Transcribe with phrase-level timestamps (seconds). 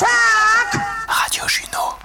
[0.00, 1.96] Radio Juno.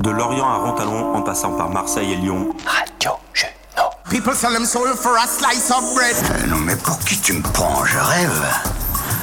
[0.00, 2.54] De Lorient à Rontalon, en passant par Marseille et Lyon.
[2.66, 3.90] Radio Juno.
[4.10, 6.16] People sell them soul for a slice of bread.
[6.16, 7.84] Euh, non mais pour qui tu me prends?
[7.84, 8.44] Je rêve.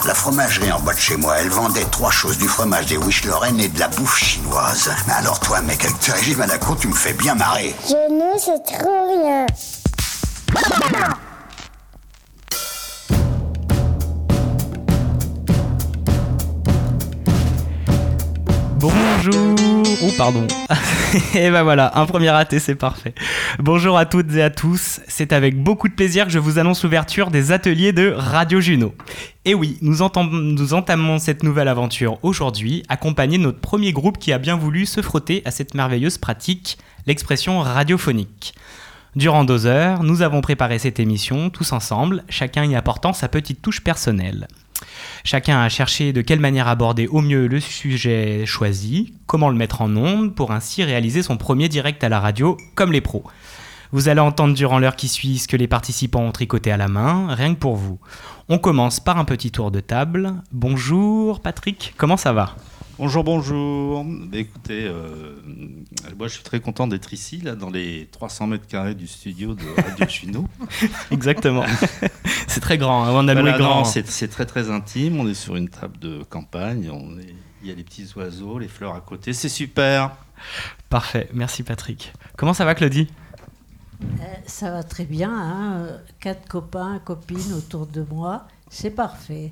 [0.05, 3.25] La fromagerie en bas de chez moi, elle vendait trois choses, du fromage, des wish
[3.25, 4.89] Lorraine et de la bouffe chinoise.
[5.07, 7.75] Mais alors toi, mec, avec tes régimes à la con, tu me fais bien marrer.
[7.87, 9.45] Je ne sais trop rien.
[19.25, 19.55] Bonjour
[20.03, 20.45] Oh pardon.
[21.33, 23.15] et ben voilà, un premier raté, c'est parfait.
[23.57, 24.99] Bonjour à toutes et à tous.
[25.07, 28.93] C'est avec beaucoup de plaisir que je vous annonce l'ouverture des ateliers de Radio Juno.
[29.45, 34.19] Et oui, nous, entam- nous entamons cette nouvelle aventure aujourd'hui, accompagné de notre premier groupe
[34.19, 38.53] qui a bien voulu se frotter à cette merveilleuse pratique, l'expression radiophonique.
[39.15, 43.61] Durant deux heures, nous avons préparé cette émission tous ensemble, chacun y apportant sa petite
[43.61, 44.47] touche personnelle.
[45.27, 49.81] Chacun a cherché de quelle manière aborder au mieux le sujet choisi, comment le mettre
[49.81, 53.23] en onde pour ainsi réaliser son premier direct à la radio comme les pros.
[53.91, 56.87] Vous allez entendre durant l'heure qui suit ce que les participants ont tricoté à la
[56.87, 57.97] main, rien que pour vous.
[58.49, 60.35] On commence par un petit tour de table.
[60.51, 62.55] Bonjour Patrick, comment ça va?
[62.97, 64.05] Bonjour, bonjour.
[64.31, 65.35] Écoutez, euh,
[66.17, 69.53] moi je suis très content d'être ici, là, dans les 300 mètres carrés du studio
[69.53, 70.45] de Radio Chino.
[71.11, 71.65] Exactement.
[72.47, 73.79] c'est très grand, hein, on a Voilà, grand.
[73.79, 75.19] non, c'est c'est très très intime.
[75.19, 76.89] On est sur une table de campagne.
[76.89, 79.33] On est- Il y a les petits oiseaux, les fleurs à côté.
[79.33, 80.15] C'est super.
[80.89, 82.13] Parfait, merci Patrick.
[82.37, 83.07] Comment ça va Claudie?
[84.45, 89.51] Ça va très bien, hein, euh, quatre copains, copines autour de moi, c'est parfait.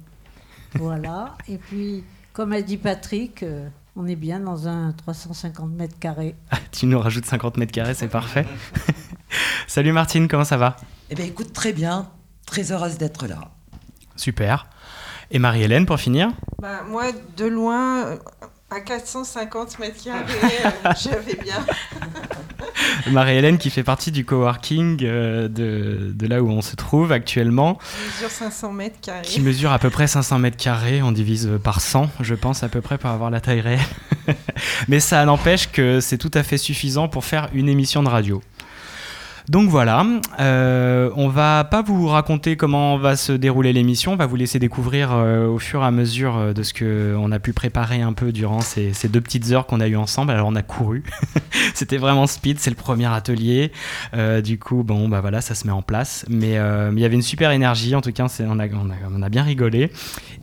[0.76, 5.98] Voilà, et puis, comme a dit Patrick, euh, on est bien dans un 350 mètres
[6.00, 6.36] carrés.
[6.52, 8.46] Ah, Tu nous rajoutes 50 mètres carrés, c'est parfait.
[9.68, 10.76] Salut Martine, comment ça va?
[11.12, 12.10] Eh bien, écoute, très bien.
[12.46, 13.52] Très heureuse d'être là.
[14.16, 14.68] Super.
[15.32, 16.32] Et Marie-Hélène pour finir?
[16.60, 17.06] Bah, moi,
[17.38, 18.18] de loin, euh,
[18.70, 20.34] à 450 mètres carrés,
[20.66, 21.64] euh, je vais bien.
[23.12, 27.78] Marie-Hélène qui fait partie du coworking euh, de, de là où on se trouve actuellement,
[28.20, 29.22] Je mesure 500 mètres carrés.
[29.24, 32.70] qui mesure à peu près 500 mètres carrés, on divise par 100 je pense à
[32.70, 33.80] peu près pour avoir la taille réelle.
[34.88, 38.42] Mais ça n'empêche que c'est tout à fait suffisant pour faire une émission de radio.
[39.50, 40.06] Donc voilà,
[40.40, 44.58] euh, on va pas vous raconter comment va se dérouler l'émission, on va vous laisser
[44.58, 48.02] découvrir euh, au fur et à mesure euh, de ce que on a pu préparer
[48.02, 50.32] un peu durant ces, deux petites heures qu'on a eues ensemble.
[50.32, 51.04] Alors on a couru,
[51.74, 53.72] c'était vraiment speed, c'est le premier atelier.
[54.44, 56.26] Du coup, bon, bah voilà, ça se met en place.
[56.30, 59.92] Mais il y avait une super énergie, en tout cas, c'est- on a, bien rigolé.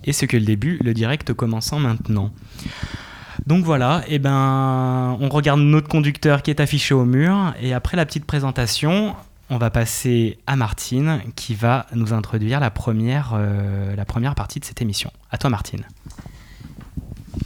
[0.05, 2.33] Et ce que le début, le direct commençant maintenant.
[3.47, 7.55] Donc voilà, et ben, on regarde notre conducteur qui est affiché au mur.
[7.61, 9.15] Et après la petite présentation,
[9.49, 14.61] on va passer à Martine qui va nous introduire la première, euh, la première partie
[14.61, 15.11] de cette émission.
[15.31, 15.85] À toi, Martine.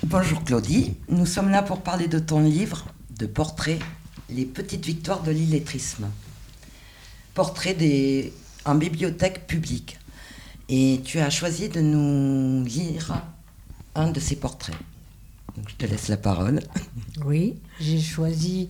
[0.04, 0.94] Bonjour Claudie.
[1.08, 2.86] Nous sommes là pour parler de ton livre
[3.18, 3.80] de portraits,
[4.28, 6.06] Les petites victoires de l'illettrisme.
[7.34, 8.32] Portrait des...
[8.64, 9.98] en bibliothèque publique.
[10.68, 13.22] Et tu as choisi de nous lire
[13.94, 14.76] un de ces portraits.
[15.68, 16.60] Je te laisse la parole.
[17.24, 18.68] Oui, j'ai choisi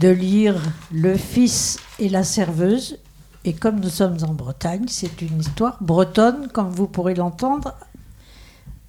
[0.00, 0.56] de lire
[0.90, 2.98] Le fils et la serveuse.
[3.44, 7.74] Et comme nous sommes en Bretagne, c'est une histoire bretonne, comme vous pourrez l'entendre,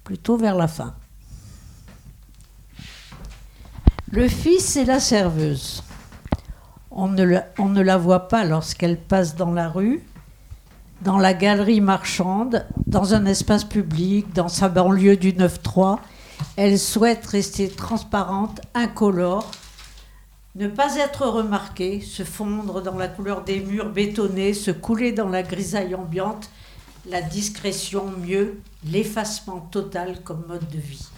[0.02, 0.94] plutôt vers la fin.
[4.10, 5.82] Le fils et la serveuse.
[6.90, 10.02] On ne, la- on ne la voit pas lorsqu'elle passe dans la rue,
[11.02, 15.98] dans la galerie marchande, dans un espace public, dans sa banlieue du 9-3.
[16.56, 19.50] Elle souhaite rester transparente, incolore,
[20.56, 25.28] ne pas être remarquée, se fondre dans la couleur des murs bétonnés, se couler dans
[25.28, 26.48] la grisaille ambiante,
[27.10, 31.08] la discrétion mieux, l'effacement total comme mode de vie.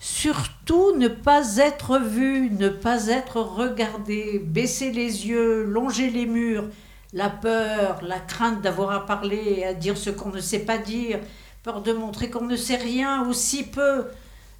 [0.00, 6.64] Surtout ne pas être vu, ne pas être regardé, baisser les yeux, longer les murs,
[7.12, 11.20] la peur, la crainte d'avoir à parler à dire ce qu'on ne sait pas dire,
[11.62, 14.06] peur de montrer qu'on ne sait rien ou si peu,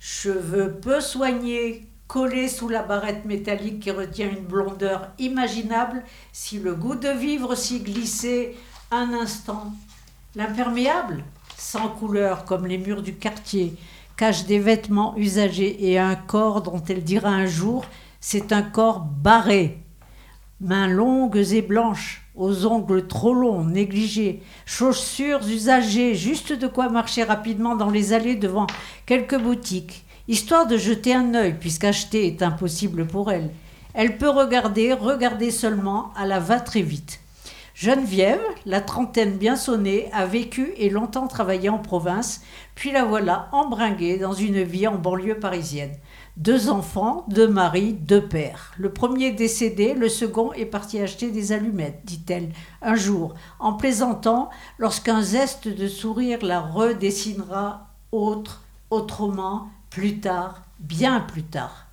[0.07, 6.75] cheveux peu soignés, collés sous la barrette métallique qui retient une blondeur imaginable, si le
[6.75, 8.55] goût de vivre s'y glissait
[8.91, 9.73] un instant.
[10.35, 11.25] L'imperméable,
[11.57, 13.77] sans couleur comme les murs du quartier,
[14.19, 17.87] cache des vêtements usagés et un corps dont elle dira un jour
[18.21, 19.79] c'est un corps barré.
[20.61, 27.23] Mains longues et blanches, aux ongles trop longs, négligés, chaussures usagées, juste de quoi marcher
[27.23, 28.67] rapidement dans les allées devant
[29.07, 33.51] quelques boutiques, histoire de jeter un œil, puisqu'acheter est impossible pour elle.
[33.95, 37.21] Elle peut regarder, regarder seulement, à la va très vite.
[37.75, 42.43] Geneviève, la trentaine bien sonnée, a vécu et longtemps travaillé en province,
[42.75, 45.95] puis la voilà embringuée dans une vie en banlieue parisienne.
[46.37, 48.73] Deux enfants, deux maris, deux pères.
[48.77, 52.51] Le premier décédé, le second est parti acheter des allumettes, dit-elle,
[52.83, 61.21] un jour, en plaisantant, lorsqu'un zeste de sourire la redessinera autre, autrement, plus tard, bien
[61.21, 61.84] plus tard.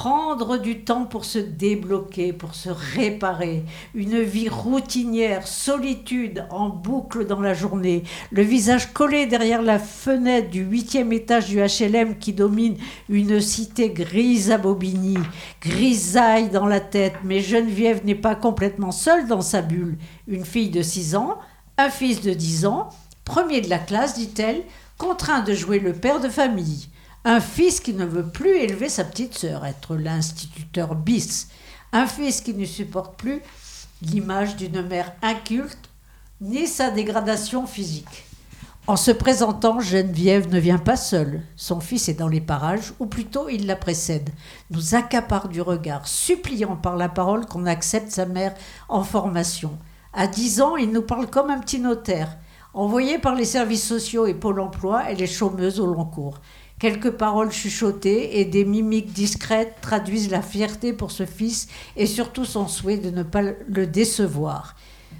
[0.00, 3.64] Prendre du temps pour se débloquer, pour se réparer.
[3.96, 8.04] Une vie routinière, solitude en boucle dans la journée.
[8.30, 12.76] Le visage collé derrière la fenêtre du huitième étage du HLM qui domine
[13.08, 15.18] une cité grise à Bobigny.
[15.60, 19.98] Grisaille dans la tête, mais Geneviève n'est pas complètement seule dans sa bulle.
[20.28, 21.38] Une fille de 6 ans,
[21.76, 22.90] un fils de 10 ans,
[23.24, 24.62] premier de la classe, dit-elle,
[24.96, 26.88] contraint de jouer le père de famille.
[27.24, 31.48] Un fils qui ne veut plus élever sa petite sœur, être l'instituteur bis.
[31.92, 33.40] Un fils qui ne supporte plus
[34.02, 35.90] l'image d'une mère inculte,
[36.40, 38.24] ni sa dégradation physique.
[38.86, 41.42] En se présentant, Geneviève ne vient pas seule.
[41.56, 44.30] Son fils est dans les parages, ou plutôt il la précède,
[44.70, 48.54] nous accapare du regard, suppliant par la parole qu'on accepte sa mère
[48.88, 49.76] en formation.
[50.14, 52.38] À dix ans, il nous parle comme un petit notaire.
[52.72, 56.38] Envoyée par les services sociaux et Pôle emploi, elle est chômeuse au long cours.
[56.78, 61.66] Quelques paroles chuchotées et des mimiques discrètes traduisent la fierté pour ce fils
[61.96, 64.76] et surtout son souhait de ne pas le décevoir.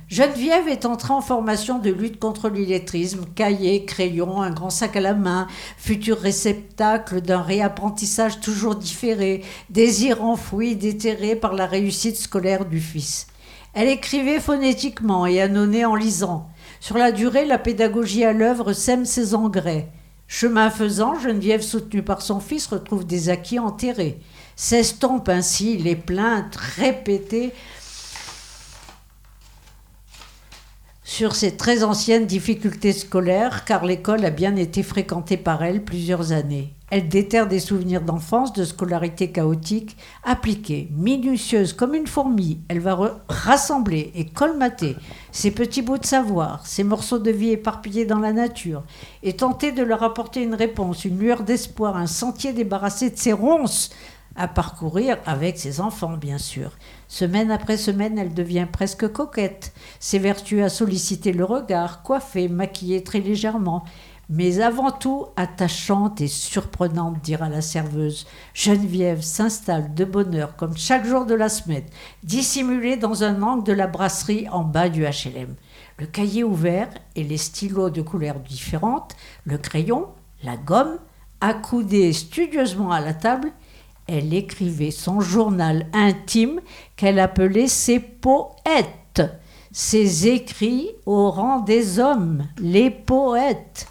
[0.09, 5.01] Geneviève est entrée en formation de lutte contre l'illettrisme, cahier, crayon, un grand sac à
[5.01, 12.65] la main, futur réceptacle d'un réapprentissage toujours différé, désir enfoui, déterré par la réussite scolaire
[12.65, 13.27] du fils.
[13.75, 16.49] Elle écrivait phonétiquement et annonnait en lisant.
[16.81, 19.89] Sur la durée, la pédagogie à l'œuvre sème ses engrais.
[20.31, 24.21] Chemin faisant, Geneviève, soutenue par son fils, retrouve des acquis enterrés.
[24.57, 27.55] S'estompent ainsi les plaintes répétées
[31.09, 36.33] sur ses très anciennes difficultés scolaires, car l'école a bien été fréquentée par elle plusieurs
[36.33, 36.75] années.
[36.91, 42.61] Elle déterre des souvenirs d'enfance, de scolarité chaotique, appliquée, minutieuse comme une fourmi.
[42.69, 44.97] Elle va rassembler et colmater
[45.33, 48.83] ces petits bouts de savoir, ces morceaux de vie éparpillés dans la nature,
[49.23, 53.33] et tenter de leur apporter une réponse, une lueur d'espoir, un sentier débarrassé de ses
[53.33, 53.91] ronces
[54.39, 56.71] à parcourir avec ses enfants, bien sûr.
[57.09, 63.19] Semaine après semaine, elle devient presque coquette, s'évertue à solliciter le regard, coiffée, maquillée très
[63.19, 63.85] légèrement,
[64.31, 68.27] mais avant tout attachante et surprenante, dira la serveuse.
[68.55, 71.87] Geneviève s'installe de bonne heure, comme chaque jour de la semaine,
[72.23, 75.57] dissimulée dans un angle de la brasserie en bas du HLM.
[75.99, 80.07] Le cahier ouvert et les stylos de couleurs différentes, le crayon,
[80.45, 80.99] la gomme,
[81.41, 83.51] accoudée studieusement à la table,
[84.09, 86.61] elle écrivait son journal intime
[86.97, 89.23] qu'elle appelait ses poètes,
[89.71, 93.87] ses écrits au rang des hommes, les poètes.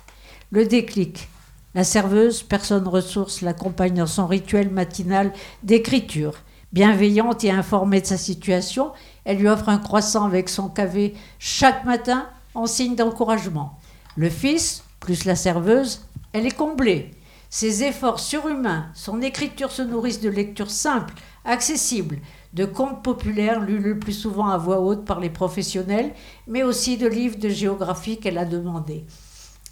[0.49, 1.27] Le déclic.
[1.75, 5.31] La serveuse, personne ressource, l'accompagne dans son rituel matinal
[5.61, 6.33] d'écriture.
[6.73, 8.91] Bienveillante et informée de sa situation,
[9.23, 13.77] elle lui offre un croissant avec son café chaque matin en signe d'encouragement.
[14.15, 16.01] Le fils, plus la serveuse,
[16.33, 17.11] elle est comblée.
[17.49, 21.13] Ses efforts surhumains, son écriture se nourrissent de lectures simples,
[21.45, 22.19] accessibles,
[22.53, 26.13] de contes populaires lus le plus souvent à voix haute par les professionnels,
[26.45, 29.05] mais aussi de livres de géographie qu'elle a demandés.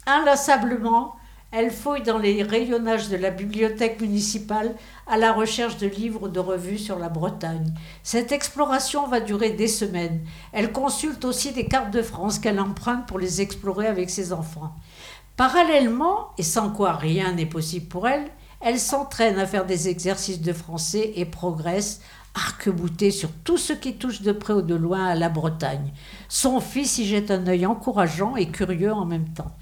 [0.06, 1.16] Inlassablement,
[1.52, 4.74] elle fouille dans les rayonnages de la bibliothèque municipale
[5.06, 7.72] à la recherche de livres de revues sur la Bretagne.
[8.02, 10.20] Cette exploration va durer des semaines.
[10.52, 14.74] Elle consulte aussi des cartes de France qu'elle emprunte pour les explorer avec ses enfants.
[15.36, 18.24] Parallèlement, et sans quoi rien n'est possible pour elle,
[18.60, 22.00] elle s'entraîne à faire des exercices de français et progresse,
[22.34, 25.92] arc-boutée sur tout ce qui touche de près ou de loin à la Bretagne.
[26.28, 29.52] Son fils y jette un œil encourageant et curieux en même temps.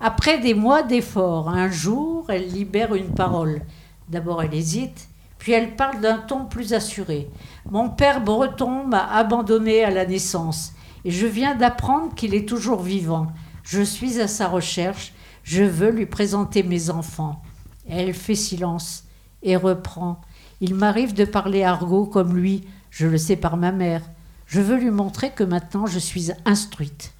[0.00, 3.62] Après des mois d'efforts, un jour, elle libère une parole.
[4.08, 7.28] D'abord, elle hésite, puis elle parle d'un ton plus assuré.
[7.70, 10.74] Mon père breton m'a abandonné à la naissance,
[11.04, 13.28] et je viens d'apprendre qu'il est toujours vivant.
[13.64, 15.12] Je suis à sa recherche
[15.44, 17.42] je veux lui présenter mes enfants.
[17.88, 19.04] Elle fait silence
[19.42, 20.20] et reprend.
[20.60, 24.02] Il m'arrive de parler argot comme lui, je le sais par ma mère.
[24.46, 27.12] Je veux lui montrer que maintenant je suis instruite.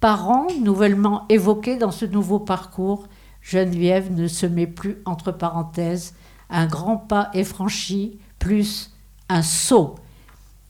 [0.00, 3.06] Parents nouvellement évoqués dans ce nouveau parcours,
[3.40, 6.14] Geneviève ne se met plus entre parenthèses.
[6.50, 8.92] Un grand pas est franchi, plus
[9.28, 9.94] un saut.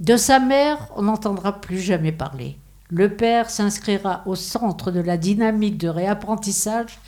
[0.00, 2.58] De sa mère, on n'entendra plus jamais parler.
[2.90, 6.98] Le père s'inscrira au centre de la dynamique de réapprentissage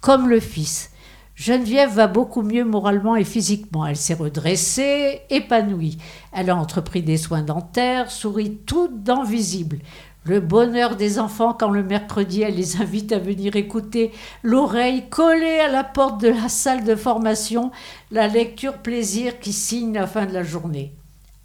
[0.00, 0.90] comme le fils.
[1.34, 3.86] Geneviève va beaucoup mieux moralement et physiquement.
[3.86, 5.96] Elle s'est redressée, épanouie.
[6.32, 9.78] Elle a entrepris des soins dentaires, sourit toute dent visible.
[10.24, 14.12] Le bonheur des enfants quand le mercredi, elle les invite à venir écouter
[14.42, 17.72] l'oreille collée à la porte de la salle de formation,
[18.10, 20.92] la lecture plaisir qui signe la fin de la journée.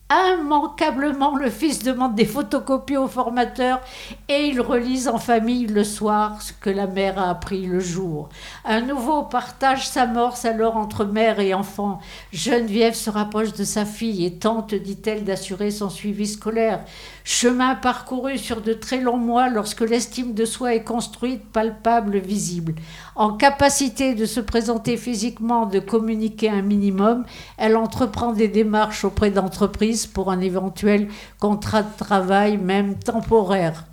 [0.10, 3.82] Immanquablement, le fils demande des photocopies au formateur
[4.30, 8.30] et ils relisent en famille le soir ce que la mère a appris le jour.
[8.64, 12.00] Un nouveau partage s'amorce alors entre mère et enfant.
[12.32, 16.86] Geneviève se rapproche de sa fille et tente, dit-elle, d'assurer son suivi scolaire.
[17.30, 22.74] Chemin parcouru sur de très longs mois lorsque l'estime de soi est construite, palpable, visible.
[23.18, 27.26] En capacité de se présenter physiquement, de communiquer un minimum,
[27.58, 33.84] elle entreprend des démarches auprès d'entreprises pour un éventuel contrat de travail, même temporaire.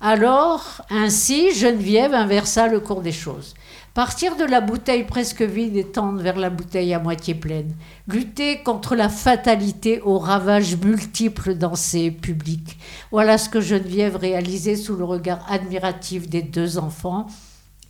[0.00, 3.54] Alors, ainsi, Geneviève inversa le cours des choses.
[4.00, 7.76] Partir de la bouteille presque vide et tendre vers la bouteille à moitié pleine.
[8.08, 12.78] Lutter contre la fatalité aux ravages multiples dans ces publics.
[13.10, 17.26] Voilà ce que Geneviève réalisait sous le regard admiratif des deux enfants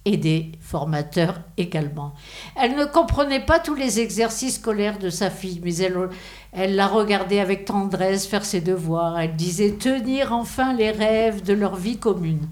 [0.05, 2.14] et des formateurs également.
[2.61, 6.09] Elle ne comprenait pas tous les exercices scolaires de sa fille, mais elle,
[6.52, 9.21] elle la regardait avec tendresse faire ses devoirs.
[9.21, 12.49] Elle disait tenir enfin les rêves de leur vie commune.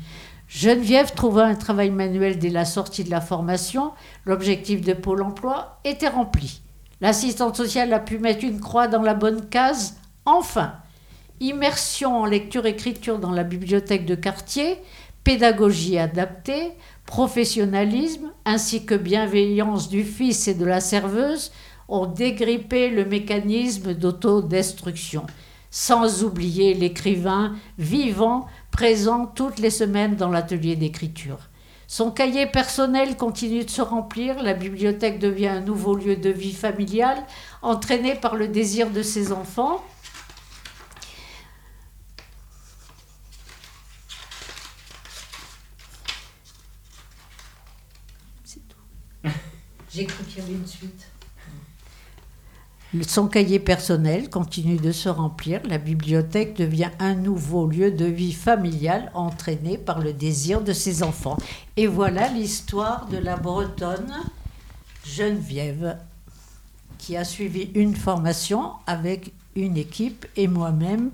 [0.49, 3.93] Geneviève trouva un travail manuel dès la sortie de la formation.
[4.25, 6.63] L'objectif de Pôle emploi était rempli.
[7.03, 9.97] L'assistante sociale a pu mettre une croix dans la bonne case.
[10.25, 10.73] Enfin,
[11.41, 14.79] immersion en lecture-écriture dans la bibliothèque de quartier,
[15.23, 16.73] pédagogie adaptée,
[17.05, 21.53] professionnalisme ainsi que bienveillance du fils et de la serveuse
[21.89, 25.27] ont dégrippé le mécanisme d'autodestruction,
[25.71, 28.47] sans oublier l'écrivain vivant
[28.79, 31.49] présent toutes les semaines dans l'atelier d'écriture.
[31.89, 36.53] Son cahier personnel continue de se remplir, la bibliothèque devient un nouveau lieu de vie
[36.53, 37.19] familiale,
[37.61, 39.85] entraîné par le désir de ses enfants.
[48.45, 49.29] C'est tout.
[49.93, 51.08] J'ai cru qu'il y avait une suite.
[53.03, 55.61] Son cahier personnel continue de se remplir.
[55.69, 61.03] La bibliothèque devient un nouveau lieu de vie familiale entraîné par le désir de ses
[61.03, 61.37] enfants.
[61.77, 64.15] Et voilà l'histoire de la Bretonne
[65.05, 65.99] Geneviève,
[66.97, 71.11] qui a suivi une formation avec une équipe et moi-même,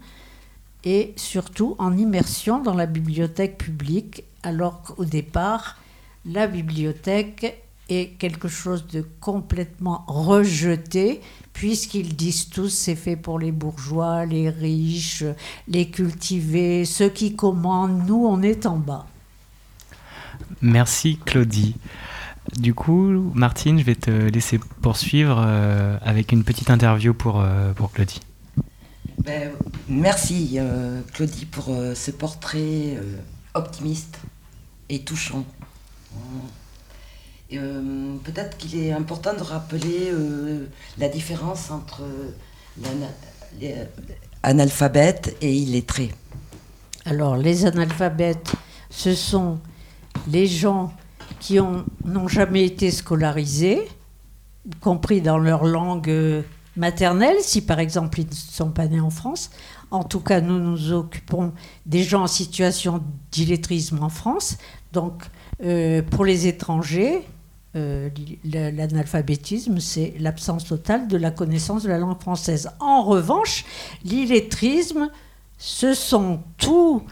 [0.84, 5.78] et surtout en immersion dans la bibliothèque publique, alors qu'au départ,
[6.24, 11.20] la bibliothèque est quelque chose de complètement rejeté,
[11.54, 15.24] puisqu'ils disent tous c'est fait pour les bourgeois, les riches,
[15.66, 19.06] les cultivés, ceux qui commandent, nous on est en bas.
[20.60, 21.76] Merci Claudie.
[22.58, 27.72] Du coup, Martine, je vais te laisser poursuivre euh, avec une petite interview pour, euh,
[27.72, 28.20] pour Claudie.
[29.24, 29.52] Ben,
[29.88, 33.16] merci euh, Claudie pour euh, ce portrait euh,
[33.54, 34.18] optimiste
[34.88, 35.46] et touchant.
[37.58, 40.66] Euh, Peut-être qu'il est important de rappeler euh,
[40.98, 42.02] la différence entre
[42.82, 43.12] l'ana-
[43.60, 43.74] les-
[44.42, 46.12] analphabète et illettré.
[47.04, 48.52] Alors, les analphabètes,
[48.90, 49.58] ce sont
[50.28, 50.92] les gens
[51.40, 53.82] qui ont- n'ont jamais été scolarisés,
[54.66, 56.42] y compris dans leur langue euh,
[56.76, 59.50] maternelle, si par exemple ils ne sont pas nés en France.
[59.90, 61.52] En tout cas, nous nous occupons
[61.86, 64.56] des gens en situation d'illettrisme en France.
[64.92, 65.22] Donc,
[65.62, 67.22] euh, pour les étrangers,
[67.76, 68.08] euh,
[68.44, 72.70] l'analphabétisme, c'est l'absence totale de la connaissance de la langue française.
[72.78, 73.64] En revanche,
[74.04, 75.10] l'illettrisme,
[75.58, 77.04] ce sont toutes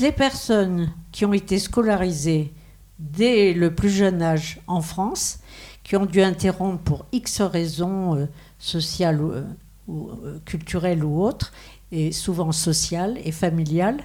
[0.00, 2.52] les personnes qui ont été scolarisées
[2.98, 5.38] dès le plus jeune âge en France,
[5.84, 8.26] qui ont dû interrompre pour X raisons euh,
[8.58, 11.52] sociales ou, euh, culturelles ou autres,
[11.90, 14.02] et souvent sociales et familiales,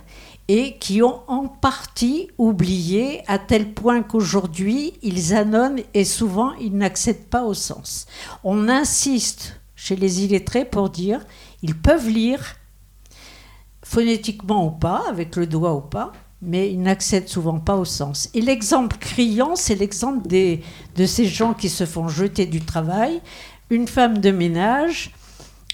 [0.48, 6.76] et qui ont en partie oublié à tel point qu'aujourd'hui ils annonnent et souvent ils
[6.76, 8.06] n'accèdent pas au sens.
[8.44, 11.26] On insiste chez les illettrés pour dire
[11.62, 12.56] ils peuvent lire
[13.84, 18.30] phonétiquement ou pas, avec le doigt ou pas, mais ils n'accèdent souvent pas au sens.
[18.34, 23.22] Et l'exemple criant, c'est l'exemple de ces gens qui se font jeter du travail.
[23.70, 25.14] Une femme de ménage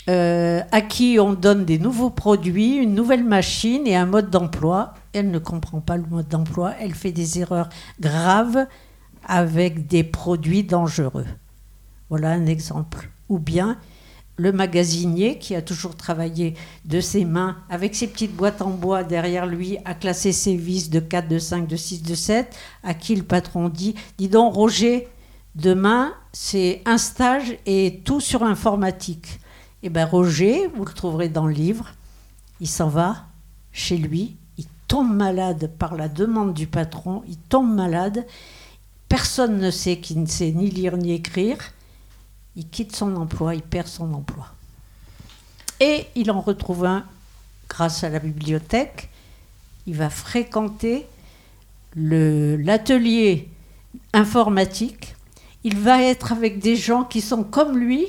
[0.10, 4.96] euh, à qui on donne des nouveaux produits, une nouvelle machine et un mode d'emploi.
[5.14, 8.66] Elle ne comprend pas le mode d'emploi, elle fait des erreurs graves
[9.28, 11.28] avec des produits dangereux.
[12.10, 13.12] Voilà un exemple.
[13.30, 13.78] Ou bien
[14.36, 19.04] le magasinier qui a toujours travaillé de ses mains avec ses petites boîtes en bois
[19.04, 22.96] derrière lui à classer ses vis de 4, de 5, de 6, de 7, à
[22.96, 25.08] qui le patron dit Dis donc, Roger,
[25.54, 29.40] demain, c'est un stage et tout sur informatique.
[29.82, 31.88] Eh bien, Roger, vous le trouverez dans le livre,
[32.60, 33.28] il s'en va
[33.72, 38.26] chez lui, il tombe malade par la demande du patron, il tombe malade,
[39.08, 41.58] personne ne sait qu'il ne sait ni lire ni écrire,
[42.58, 44.48] il quitte son emploi, il perd son emploi.
[45.80, 47.06] Et il en retrouve un
[47.70, 49.10] grâce à la bibliothèque,
[49.88, 51.08] il va fréquenter
[51.96, 53.48] l'atelier
[54.12, 55.16] informatique,
[55.64, 58.08] il va être avec des gens qui sont comme lui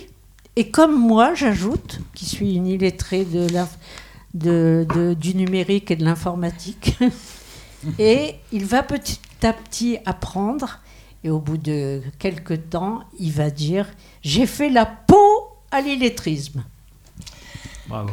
[0.60, 3.78] et comme moi, j'ajoute, qui suis une illettrée de l'inf-
[4.34, 6.98] de- de- du numérique et de l'informatique.
[7.98, 10.80] et il va petit à petit apprendre
[11.24, 13.86] et au bout de quelques temps, il va dire
[14.22, 15.30] J'ai fait la peau
[15.70, 16.62] à l'illettrisme.
[17.88, 18.10] Bravo.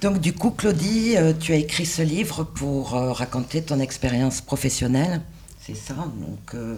[0.00, 4.40] Donc du coup, Claudie, euh, tu as écrit ce livre pour euh, raconter ton expérience
[4.40, 5.20] professionnelle,
[5.60, 6.76] c'est ça donc, euh,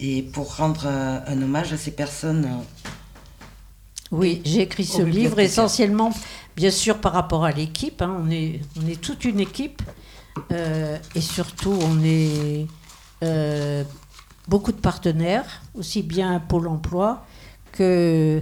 [0.00, 2.48] Et pour rendre euh, un hommage à ces personnes.
[4.12, 6.10] Oui, j'ai écrit ce livre essentiellement,
[6.56, 8.02] bien sûr, par rapport à l'équipe.
[8.02, 8.22] hein.
[8.24, 9.82] on, est, on est toute une équipe.
[10.52, 12.66] euh, et surtout, on est
[13.24, 13.82] euh,
[14.48, 17.24] beaucoup de partenaires, aussi bien Pôle emploi
[17.72, 18.40] que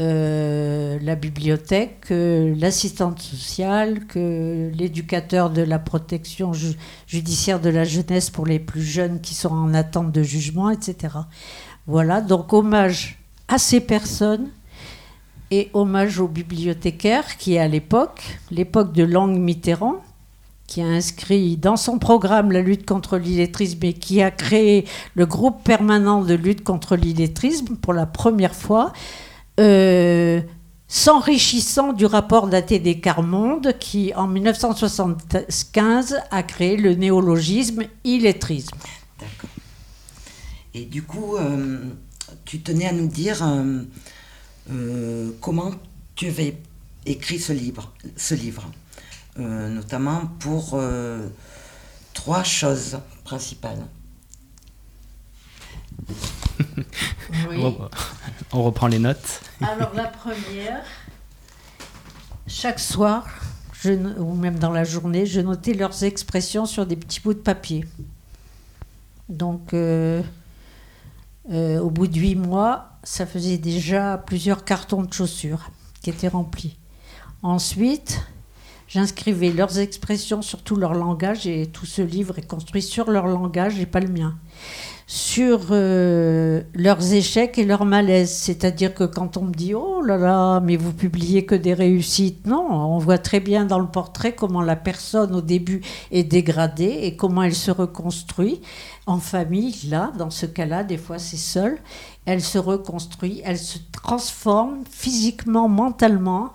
[0.00, 7.84] euh, la bibliothèque, que l'assistante sociale, que l'éducateur de la protection ju- judiciaire de la
[7.84, 11.14] jeunesse pour les plus jeunes qui sont en attente de jugement, etc.
[11.86, 13.18] Voilà, donc hommage
[13.48, 14.48] à ces personnes
[15.50, 20.02] et hommage au bibliothécaire qui, à l'époque, l'époque de Langue Mitterrand,
[20.66, 24.84] qui a inscrit dans son programme la lutte contre l'illettrisme et qui a créé
[25.14, 28.92] le groupe permanent de lutte contre l'illettrisme pour la première fois,
[29.60, 30.40] euh,
[30.88, 38.76] s'enrichissant du rapport daté des Carmonde qui, en 1975, a créé le néologisme illettrisme.
[39.20, 39.50] D'accord.
[40.74, 41.78] Et du coup, euh,
[42.44, 43.82] tu tenais à nous dire euh,
[44.70, 45.72] euh, comment
[46.14, 46.56] tu avais
[47.04, 48.64] écrit ce livre, ce livre
[49.38, 51.28] euh, notamment pour euh,
[52.14, 53.86] trois choses principales.
[57.50, 57.56] Oui.
[57.58, 57.90] On re-
[58.52, 59.40] On reprend les notes.
[59.60, 60.82] Alors la première,
[62.46, 63.26] chaque soir,
[63.82, 67.38] je, ou même dans la journée, je notais leurs expressions sur des petits bouts de
[67.40, 67.84] papier.
[69.28, 70.22] Donc euh,
[71.50, 75.70] euh, au bout de huit mois, ça faisait déjà plusieurs cartons de chaussures
[76.02, 76.76] qui étaient remplis.
[77.42, 78.20] Ensuite,
[78.88, 83.28] j'inscrivais leurs expressions sur tout leur langage et tout ce livre est construit sur leur
[83.28, 84.36] langage et pas le mien
[85.06, 88.32] sur euh, leurs échecs et leurs malaises.
[88.32, 92.46] C'est-à-dire que quand on me dit Oh là là, mais vous publiez que des réussites,
[92.46, 96.98] non, on voit très bien dans le portrait comment la personne au début est dégradée
[97.02, 98.60] et comment elle se reconstruit
[99.06, 99.76] en famille.
[99.88, 101.78] Là, dans ce cas-là, des fois c'est seul.
[102.26, 106.52] Elle se reconstruit, elle se transforme physiquement, mentalement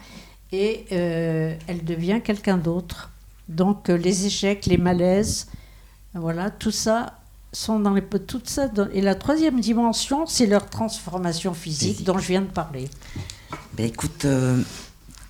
[0.52, 3.10] et euh, elle devient quelqu'un d'autre.
[3.50, 5.48] Donc euh, les échecs, les malaises,
[6.14, 7.18] voilà, tout ça
[7.54, 12.06] sont dans les tout ça dans- et la troisième dimension c'est leur transformation physique, Physique.
[12.06, 12.90] dont je viens de parler.
[13.76, 14.62] Ben écoute, euh,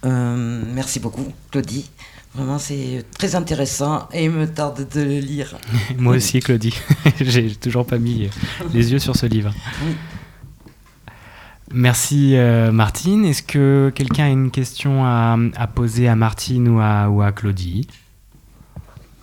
[0.06, 1.89] euh, merci beaucoup, Claudie.
[2.34, 5.58] Vraiment, c'est très intéressant et il me tarde de le lire.
[5.97, 6.73] Moi aussi, Claudie.
[7.19, 8.30] J'ai toujours pas mis
[8.73, 9.54] les yeux sur ce livre.
[9.86, 9.93] Oui.
[11.73, 13.25] Merci euh, Martine.
[13.25, 17.31] Est-ce que quelqu'un a une question à, à poser à Martine ou à, ou à
[17.31, 17.88] Claudie?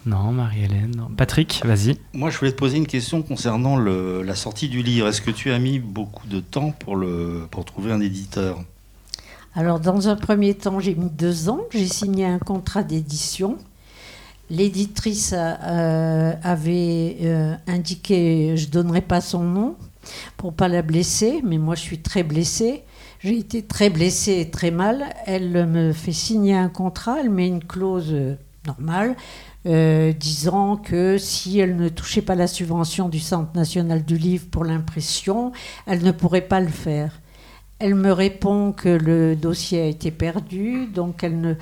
[0.06, 0.94] Non, Marie-Hélène.
[0.96, 1.08] non.
[1.14, 1.98] Patrick, vas-y.
[2.14, 5.06] Moi, je voulais te poser une question concernant le- la sortie du livre.
[5.08, 8.58] Est-ce que tu as mis beaucoup de temps pour, le, pour trouver un éditeur?
[9.54, 13.56] Alors dans un premier temps j'ai mis deux ans, j'ai signé un contrat d'édition.
[14.50, 19.74] L'éditrice euh, avait euh, indiqué, je donnerai pas son nom
[20.36, 22.84] pour pas la blesser, mais moi je suis très blessée.
[23.20, 25.06] J'ai été très blessée et très mal.
[25.26, 29.16] Elle me fait signer un contrat, elle met une clause euh, normale
[29.66, 34.46] euh, disant que si elle ne touchait pas la subvention du Centre national du livre
[34.50, 35.52] pour l'impression,
[35.86, 37.20] elle ne pourrait pas le faire.
[37.80, 41.54] Elle me répond que le dossier a été perdu, donc elle ne,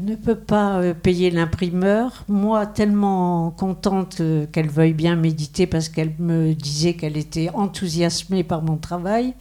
[0.00, 2.24] ne peut pas euh, payer l'imprimeur.
[2.28, 8.42] Moi, tellement contente euh, qu'elle veuille bien méditer parce qu'elle me disait qu'elle était enthousiasmée
[8.42, 9.34] par mon travail,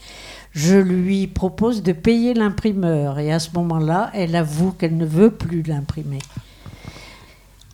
[0.51, 3.17] je lui propose de payer l'imprimeur.
[3.17, 6.19] Et à ce moment-là, elle avoue qu'elle ne veut plus l'imprimer.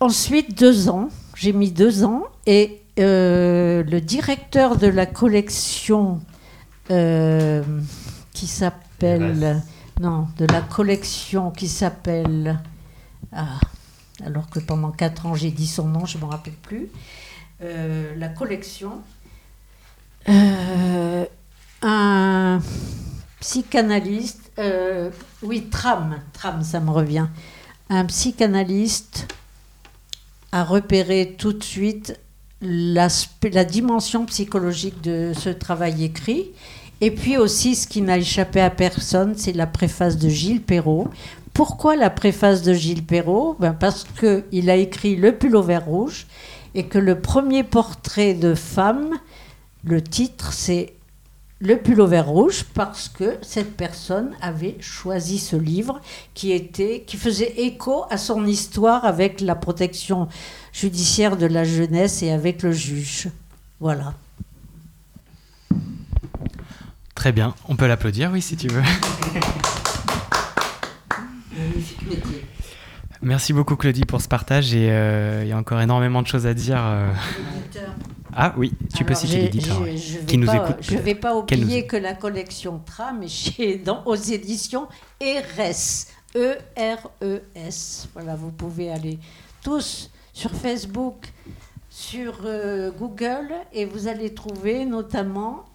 [0.00, 1.10] Ensuite, deux ans.
[1.36, 6.20] J'ai mis deux ans et euh, le directeur de la collection
[6.90, 7.62] euh,
[8.32, 9.62] qui s'appelle...
[10.00, 12.58] Non, de la collection qui s'appelle...
[13.32, 13.60] Ah,
[14.24, 16.88] alors que pendant quatre ans j'ai dit son nom, je ne me rappelle plus.
[17.62, 19.02] Euh, la collection.
[20.28, 21.24] Euh,
[21.82, 22.60] un
[23.40, 25.10] psychanalyste, euh,
[25.42, 27.26] oui, Tram, Tram, ça me revient.
[27.88, 29.26] Un psychanalyste
[30.52, 32.18] a repéré tout de suite
[32.62, 36.50] la dimension psychologique de ce travail écrit.
[37.00, 41.08] Et puis aussi, ce qui n'a échappé à personne, c'est la préface de Gilles Perrault.
[41.54, 43.56] Pourquoi la préface de Gilles Perrault?
[43.58, 46.26] Ben Parce qu'il a écrit Le pull au vert rouge
[46.74, 49.18] et que le premier portrait de femme,
[49.82, 50.94] le titre, c'est
[51.58, 56.00] Le pull au vert rouge parce que cette personne avait choisi ce livre
[56.34, 60.28] qui, était, qui faisait écho à son histoire avec la protection
[60.72, 63.28] judiciaire de la jeunesse et avec le juge.
[63.80, 64.14] Voilà.
[67.20, 68.80] Très bien, on peut l'applaudir, oui, si tu veux.
[73.20, 76.46] Merci beaucoup Claudie pour ce partage et euh, il y a encore énormément de choses
[76.46, 76.80] à dire.
[76.82, 77.12] euh.
[78.34, 80.76] Ah oui, tu peux citer l'éditeur ouais, qui nous pas- écoute.
[80.80, 84.88] Je ne vais pas nous oublier que la collection Tram est chez, dans, aux éditions
[85.20, 86.06] ERES.
[86.34, 88.08] E-R-E-S.
[88.14, 89.18] Voilà, vous pouvez aller
[89.62, 91.30] tous sur Facebook,
[91.90, 95.66] sur euh, Google, et vous allez trouver notamment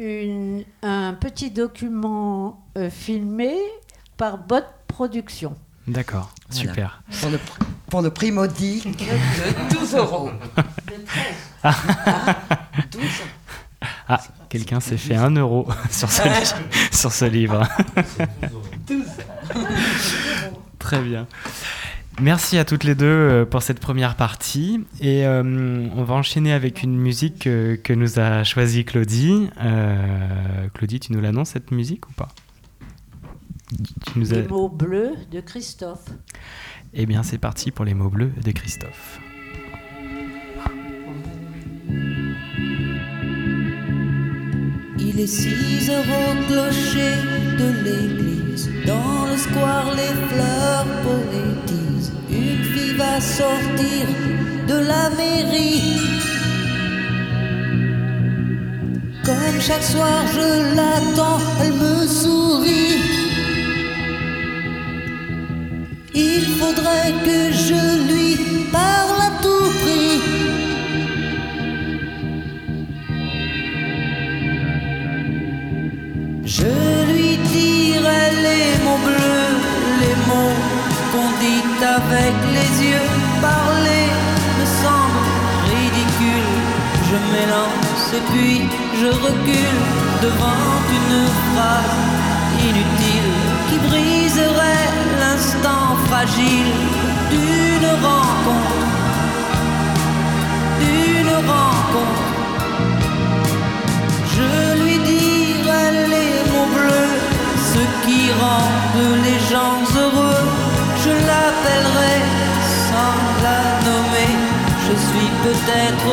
[0.00, 3.54] une- un petit document euh, filmé
[4.16, 5.54] par Bot Productions.
[5.86, 6.68] D'accord, Voilà.
[6.70, 7.02] super.
[7.20, 7.38] Pour le,
[7.88, 10.30] pour le prix modique de 12 euros.
[11.62, 11.74] Ah,
[12.90, 13.00] 12
[14.08, 17.66] Ah, quelqu'un s'est fait un euro sur ce, li- sur ce livre.
[18.86, 19.04] 12
[20.78, 21.26] Très bien.
[22.18, 24.84] Merci à toutes les deux euh, pour cette première partie.
[25.00, 25.42] Et euh,
[25.94, 29.48] on va enchaîner avec une musique que nous a choisie Claudie.
[29.62, 32.28] Euh, Claudie, tu nous l'annonces cette musique ou pas?
[34.06, 34.36] Tu nous as...
[34.36, 36.06] Les mots bleus de Christophe.
[36.92, 39.20] Eh bien, c'est parti pour les mots bleus de Christophe.
[44.98, 47.14] Il est six heures au clocher
[47.58, 48.70] de l'église.
[48.86, 51.89] Dans le square, les fleurs poétisent.
[53.00, 54.04] Va sortir
[54.68, 55.96] de la mairie.
[59.24, 62.98] Comme chaque soir, je l'attends, elle me sourit.
[66.14, 68.19] Il faudrait que je lui
[82.10, 83.08] avec les yeux.
[83.40, 84.06] Parler
[84.58, 85.22] me semble
[85.74, 86.54] ridicule.
[87.08, 88.56] Je m'élance et puis
[89.00, 89.80] je recule
[90.22, 90.66] devant
[90.98, 91.98] une phrase
[92.68, 93.32] inutile
[93.68, 94.88] qui briserait
[95.20, 96.72] l'instant fragile
[97.30, 98.80] d'une rencontre.
[100.82, 102.26] D'une rencontre.
[104.34, 107.16] Je lui dirai les mots bleus,
[107.72, 110.49] ce qui rendent les gens heureux.
[111.10, 112.16] Je l'appellerai
[112.88, 114.32] sans la nommer.
[114.86, 116.12] Je suis peut-être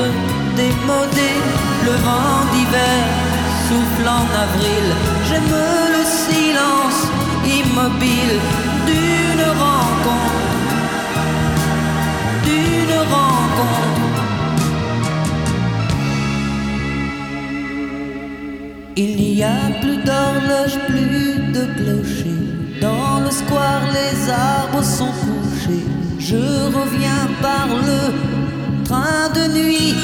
[0.56, 1.32] démodé,
[1.86, 3.00] le vent d'hiver
[3.68, 4.86] souffle en avril.
[5.28, 5.56] J'aime
[5.96, 7.02] le silence
[7.60, 8.36] immobile
[8.88, 10.44] d'une rencontre.
[12.48, 14.22] D'une rencontre.
[18.96, 22.37] Il n'y a plus d'horloge, plus de clocher.
[23.40, 25.86] Les arbres sont couchés.
[26.18, 29.96] Je reviens par le train de nuit.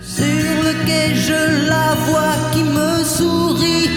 [0.00, 3.90] Sur le quai, je la vois qui me sourit.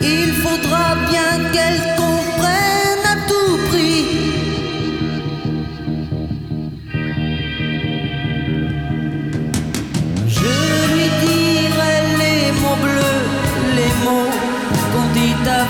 [0.00, 2.01] Il faudra bien qu'elle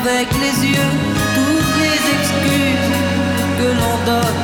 [0.04, 0.92] avec les yeux.
[1.36, 2.92] Toutes les excuses
[3.58, 4.40] que l'on donne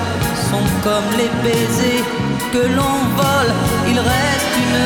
[0.50, 2.04] sont comme les baisers
[2.52, 3.52] que l'on vole.
[3.88, 4.80] Il reste une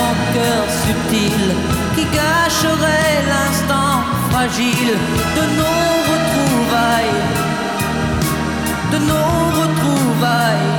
[0.00, 1.50] rancœur subtile
[1.96, 3.94] qui gâcherait l'instant
[4.30, 4.94] fragile
[5.36, 7.20] de nos retrouvailles.
[8.92, 10.70] De nos retrouvailles.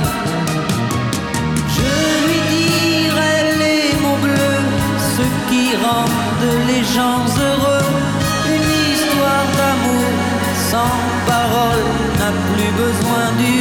[1.76, 1.92] Je
[2.26, 4.64] lui dirai les mots bleus,
[5.16, 7.35] ce qui rendent les gens
[12.18, 13.54] n'a plus besoin du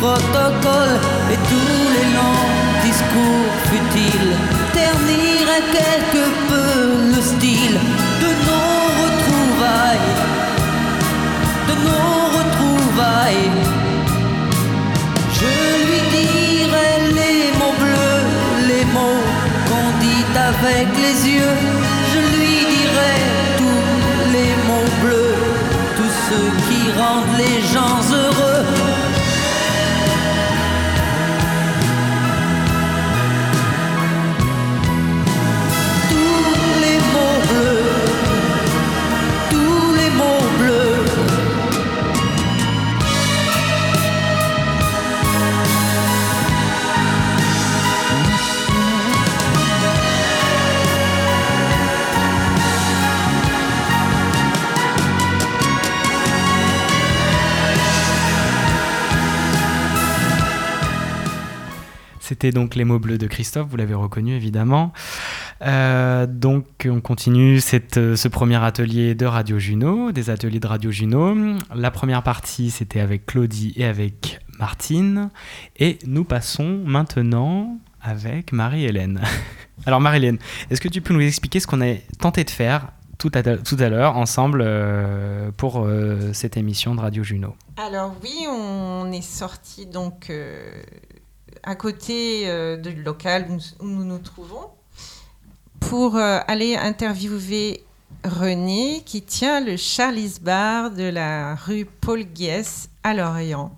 [0.00, 0.96] protocole
[1.32, 2.46] et tous les longs
[2.86, 4.34] discours futiles
[4.72, 6.72] terniraient quelque peu
[7.14, 7.78] le style
[8.22, 10.12] de nos retrouvailles.
[11.68, 13.50] De nos retrouvailles.
[15.38, 15.52] Je
[15.86, 18.24] lui dirai les mots bleus,
[18.70, 19.24] les mots
[19.68, 21.56] qu'on dit avec les yeux.
[22.12, 23.14] Je lui dirai
[23.58, 23.84] tous
[24.34, 25.34] les mots bleus,
[26.32, 28.51] ceux qui rendent les gens heureux.
[62.50, 64.92] Donc les mots bleus de Christophe, vous l'avez reconnu évidemment.
[65.62, 67.60] Euh, donc on continue
[67.96, 71.36] euh, ce premier atelier de Radio Juno, des ateliers de Radio Juno.
[71.74, 75.30] La première partie c'était avec Claudie et avec Martine.
[75.76, 79.20] Et nous passons maintenant avec Marie-Hélène.
[79.86, 80.38] Alors Marie-Hélène,
[80.70, 84.16] est-ce que tu peux nous expliquer ce qu'on a tenté de faire tout à, l'heure
[84.16, 85.86] ensemble euh, pour
[86.32, 87.54] cette émission de Radio Juno?
[87.76, 90.28] Alors oui, on est sorti donc
[91.62, 93.46] à côté euh, du local
[93.80, 94.70] où nous, nous trouvons
[95.80, 97.84] pour euh, aller interviewer
[98.24, 103.76] René qui tient le Charlie's Bar de la rue Paul Guess à Lorient.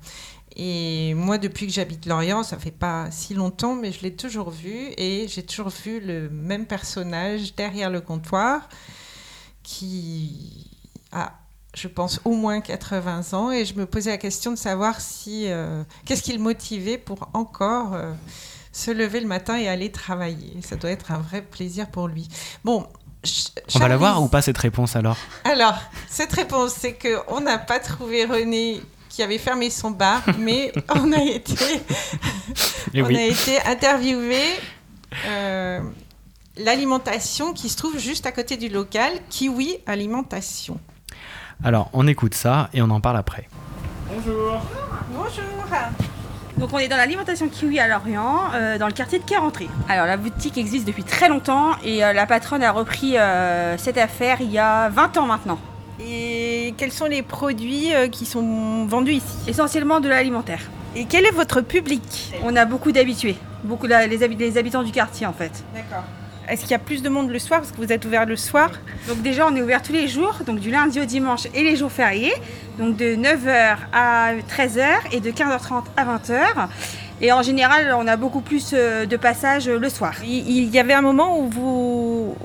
[0.57, 4.51] Et moi, depuis que j'habite Lorient, ça fait pas si longtemps, mais je l'ai toujours
[4.51, 8.69] vu et j'ai toujours vu le même personnage derrière le comptoir
[9.63, 10.71] qui
[11.11, 11.33] a,
[11.75, 13.51] je pense, au moins 80 ans.
[13.51, 17.29] Et je me posais la question de savoir si euh, qu'est-ce qui le motivait pour
[17.35, 18.13] encore euh,
[18.73, 20.57] se lever le matin et aller travailler.
[20.67, 22.29] Ça doit être un vrai plaisir pour lui.
[22.65, 22.87] Bon.
[23.75, 25.17] On va la voir ou pas cette réponse alors?
[25.45, 25.75] Alors,
[26.11, 31.11] cette réponse, c'est qu'on n'a pas trouvé René qui avait fermé son bar, mais on
[31.13, 31.55] a été,
[32.93, 33.17] Eh on oui.
[33.17, 34.43] a été interviewé
[35.27, 35.81] euh,
[36.59, 40.79] l'alimentation qui se trouve juste à côté du local, Kiwi Alimentation.
[41.65, 43.49] Alors on écoute ça et on en parle après.
[44.13, 44.61] Bonjour.
[45.11, 45.45] Bonjour.
[46.59, 49.69] Donc on est dans l'alimentation kiwi à Lorient, euh, dans le quartier de Carentré.
[49.89, 53.99] Alors la boutique existe depuis très longtemps et euh, la patronne a repris euh, cette
[53.99, 55.59] affaire il y a 20 ans maintenant.
[56.01, 59.37] Et quels sont les produits euh, qui sont vendus ici?
[59.49, 60.61] Essentiellement de l'alimentaire.
[60.97, 62.33] Et quel est votre public?
[62.45, 65.65] On a beaucoup d'habitués, beaucoup la- les, habi- les habitants du quartier en fait.
[65.75, 66.05] D'accord.
[66.49, 68.37] Est-ce qu'il y a plus de monde le soir parce que vous êtes ouvert le
[68.37, 68.71] soir
[69.09, 71.77] Donc déjà on est ouvert tous les jours, donc du lundi au dimanche et les
[71.77, 72.35] jours fériés,
[72.79, 76.69] donc de 9h à 13h et de 15h30 à 20h.
[77.21, 80.15] Et en général on a beaucoup plus euh, de passages euh, le soir.
[80.25, 82.37] Il il y avait un moment où vous,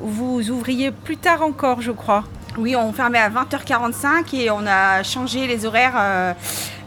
[0.00, 2.24] vous ouvriez plus tard encore, je crois.
[2.58, 6.32] Oui, on fermait à 20h45 et on a changé les horaires euh,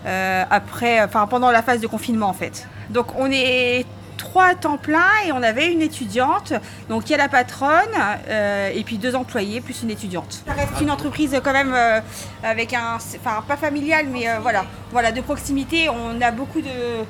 [0.06, 2.68] euh, après, enfin pendant la phase de confinement en fait.
[2.90, 3.86] Donc on est
[4.32, 6.54] trois à temps plein et on avait une étudiante.
[6.88, 7.96] Donc il y a la patronne
[8.30, 10.44] euh, et puis deux employés plus une étudiante.
[10.48, 12.00] Ça reste une entreprise quand même euh,
[12.42, 15.90] avec un, enfin pas familial mais euh, voilà, voilà de proximité.
[15.90, 17.04] On a beaucoup de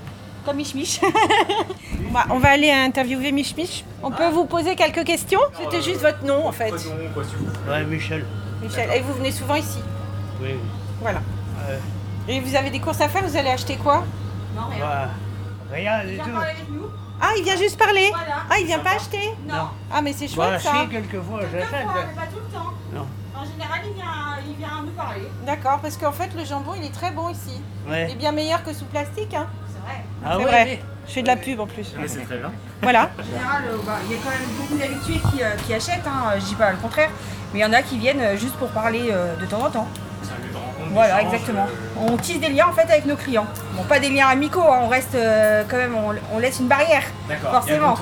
[0.46, 1.00] comme Mich Mich.
[2.10, 3.86] On va, on va aller interviewer Mich Mich.
[4.04, 5.40] On peut vous poser quelques questions?
[5.58, 6.74] C'était juste votre nom en fait.
[7.70, 8.26] Ouais, Michel.
[8.62, 8.90] Michel.
[8.94, 9.80] Et vous venez souvent ici?
[10.42, 10.56] Oui.
[11.00, 11.20] Voilà.
[11.70, 11.78] Euh,
[12.28, 14.04] Et vous avez des courses à faire, vous allez acheter quoi?
[14.56, 15.10] Non, bah,
[15.72, 16.91] rien du tout.
[17.22, 18.42] Ah, il vient juste parler Voilà.
[18.50, 19.70] Ah, il vient pas acheter Non.
[19.92, 21.70] Ah, mais c'est chouette Bah, ça si, quelquefois, j'achète.
[21.70, 22.72] pas tout le temps.
[22.94, 23.06] Non.
[23.36, 24.06] En général, il vient,
[24.48, 25.22] il vient nous parler.
[25.46, 27.62] D'accord, parce qu'en fait, le jambon, il est très bon ici.
[27.88, 28.08] Ouais.
[28.10, 29.34] Il est bien meilleur que sous plastique.
[29.34, 30.04] Hein C'est vrai.
[30.26, 30.80] Ah c'est ouais, vrai.
[30.82, 30.86] oui.
[31.08, 31.84] Je fais de la pub en plus.
[32.08, 32.52] c'est très bien.
[32.82, 33.10] Voilà.
[33.20, 36.06] En général, euh, bah, il y a quand même beaucoup d'habitués qui, euh, qui achètent,
[36.08, 37.10] hein, je dis pas le contraire,
[37.54, 39.70] mais il y en a qui viennent euh, juste pour parler euh, de temps en
[39.72, 39.88] temps.
[40.94, 41.68] Voilà, exactement.
[41.98, 43.48] On tisse des liens en fait avec nos clients.
[43.74, 46.68] Bon, pas des liens amicaux, hein, on reste euh, quand même, on, on laisse une
[46.68, 47.04] barrière.
[47.52, 47.96] Forcément.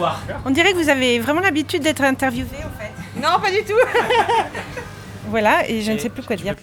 [0.46, 2.90] On dirait que vous avez vraiment l'habitude d'être interviewé en fait.
[3.22, 3.74] Non, pas du tout.
[5.30, 6.56] Voilà, et je ne sais plus quoi dire.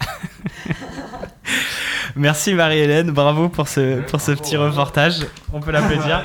[2.16, 5.20] Merci Marie-Hélène, bravo pour ce, pour ce petit reportage.
[5.52, 6.24] On peut l'applaudir.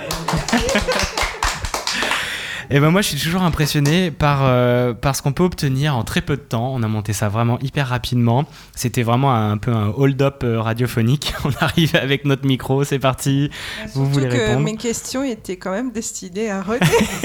[2.70, 6.04] Et ben moi je suis toujours impressionné par, euh, par ce qu'on peut obtenir en
[6.04, 6.74] très peu de temps.
[6.74, 8.46] On a monté ça vraiment hyper rapidement.
[8.76, 11.34] C'était vraiment un, peu un hold-up euh, radiophonique.
[11.46, 13.50] On arrive avec notre micro, c'est parti.
[13.94, 16.80] Vous voulez que répondre mes questions étaient quand même destinées à René.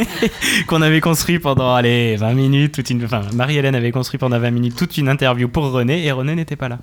[0.67, 2.75] Qu'on avait construit pendant allez, 20 minutes.
[2.75, 3.05] Toute une...
[3.05, 6.57] Enfin, Marie-Hélène avait construit pendant 20 minutes toute une interview pour René et René n'était
[6.57, 6.79] pas là.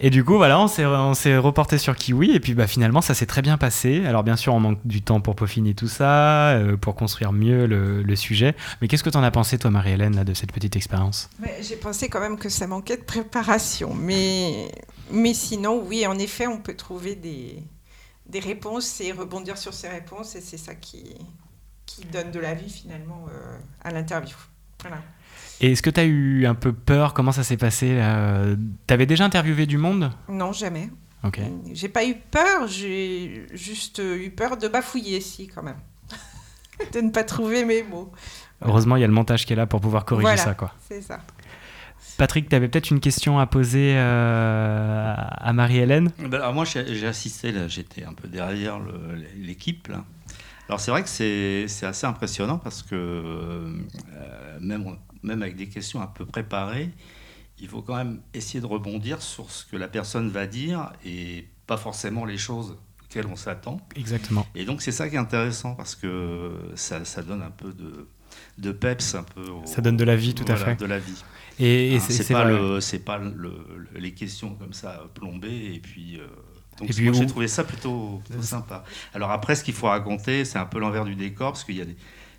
[0.00, 3.26] Et du coup, voilà, on s'est, reporté sur Kiwi et puis bah, finalement, ça s'est
[3.26, 4.06] très bien passé.
[4.06, 7.66] Alors, bien sûr, on manque du temps pour peaufiner tout ça, euh, pour construire mieux
[7.66, 8.54] le, sujet.
[8.80, 11.30] Mais qu'est-ce que tu en as pensé, toi, Marie-Hélène, de cette petite expérience?
[11.60, 13.92] J'ai pensé quand même que ça manquait de préparation.
[13.94, 14.70] Mais,
[15.10, 17.62] mais sinon, oui, en effet, on peut trouver des,
[18.26, 20.36] des réponses et rebondir sur ces réponses.
[20.36, 21.16] Et c'est ça qui,
[21.86, 24.36] qui donne de la vie finalement euh, à l'interview.
[24.80, 24.98] Voilà.
[25.60, 27.14] Et est-ce que tu as eu un peu peur?
[27.14, 28.00] Comment ça s'est passé
[28.86, 30.10] Tu avais déjà interviewé du monde?
[30.28, 30.90] Non, jamais.
[31.24, 31.40] Ok.
[31.72, 35.78] J'ai pas eu peur, j'ai juste eu peur de bafouiller, si, quand même.
[36.92, 38.12] de ne pas trouver mes mots.
[38.62, 40.54] Heureusement, il y a le montage qui est là pour pouvoir corriger Voilà, ça.
[40.54, 40.72] Quoi.
[40.88, 41.20] C'est ça.
[42.16, 46.10] Patrick, tu avais peut-être une question à poser euh, à Marie-Hélène?
[46.18, 48.80] Ben, alors moi, j'ai assisté, là, j'étais un peu derrière
[49.36, 49.88] l'équipe.
[50.68, 53.72] Alors c'est vrai que c'est c'est assez impressionnant parce que euh,
[54.60, 56.90] même, même avec des questions un peu préparées,
[57.60, 61.48] il faut quand même essayer de rebondir sur ce que la personne va dire et
[61.66, 63.80] pas forcément les choses auxquelles on s'attend.
[63.96, 64.46] Exactement.
[64.54, 68.06] Et donc c'est ça qui est intéressant parce que ça, ça donne un peu de,
[68.58, 69.48] de peps, un peu.
[69.50, 70.76] au- Ça donne de la vie, tout à fait.
[70.76, 71.22] De la vie.
[71.58, 75.80] Et- et Hein, c'est- pas, le, pas le- le- les questions comme ça plombées et
[75.80, 76.18] puis.
[76.20, 76.26] euh,
[76.78, 78.84] donc j'ai trouvé ça plutôt, plutôt sympa.
[79.12, 81.80] Alors après, ce qu'il faut raconter, c'est un peu l'envers du décor parce qu'il y
[81.82, 81.96] a des,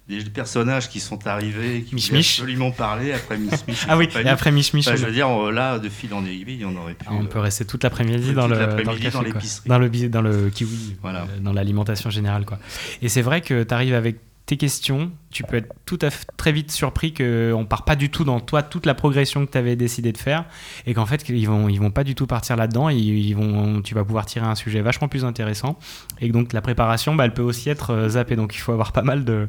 [0.09, 2.39] des personnages qui sont arrivés, qui Mich Mich.
[2.39, 3.85] absolument parler après Mich Mich.
[3.87, 6.25] Ah oui, et après Mich Mich, Enfin, je veux dire, euh, là, de fil en
[6.25, 7.05] aiguille, on aurait pu.
[7.07, 11.21] Ah, on peut rester toute l'après-midi dans dans dans le kiwi, Voilà.
[11.21, 12.57] euh, dans l'alimentation générale quoi.
[13.01, 14.17] Et c'est vrai que tu arrives avec
[14.49, 17.95] tes questions, tu peux être tout à fait très vite surpris que on part pas
[17.95, 20.45] du tout dans toi toute la progression que tu avais décidé de faire
[20.87, 23.83] et qu'en fait ils vont ils vont pas du tout partir là-dedans, ils, ils vont
[23.83, 25.77] tu vas pouvoir tirer un sujet vachement plus intéressant
[26.19, 28.35] et donc la préparation bah, elle peut aussi être euh, zappée.
[28.35, 29.47] Donc il faut avoir pas mal de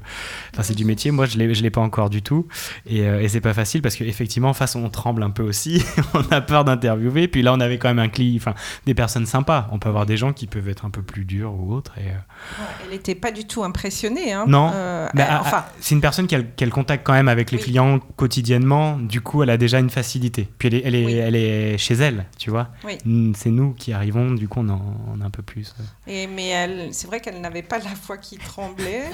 [0.53, 2.47] enfin c'est du métier, moi je l'ai je l'ai pas encore du tout
[2.85, 5.83] et, euh, et c'est pas facile parce qu'effectivement en face on tremble un peu aussi,
[6.13, 7.27] on a peur d'interviewer.
[7.27, 10.05] Puis là on avait quand même un client enfin des personnes sympas, on peut avoir
[10.05, 13.15] des gens qui peuvent être un peu plus durs ou autres et euh, Elle n'était
[13.15, 14.35] pas du tout impressionnée.
[14.35, 14.45] Hein.
[14.47, 16.73] non, Euh, mais elle- ah, enfin, ah, c'est une personne qui a, qui a le
[16.73, 18.99] contact quand même avec les clients quotidiennement.
[18.99, 20.49] Du coup, elle a déjà une facilité.
[20.59, 22.69] Puis elle est, elle est, elle est chez elle, tu vois.
[22.85, 22.99] Oui.
[23.37, 24.81] C'est nous qui arrivons, du coup, on en
[25.15, 25.75] on a un peu plus.
[25.81, 25.85] euh.
[26.13, 29.05] et, mais c'est vrai qu'elle n'avait pas la voix qui tremblait.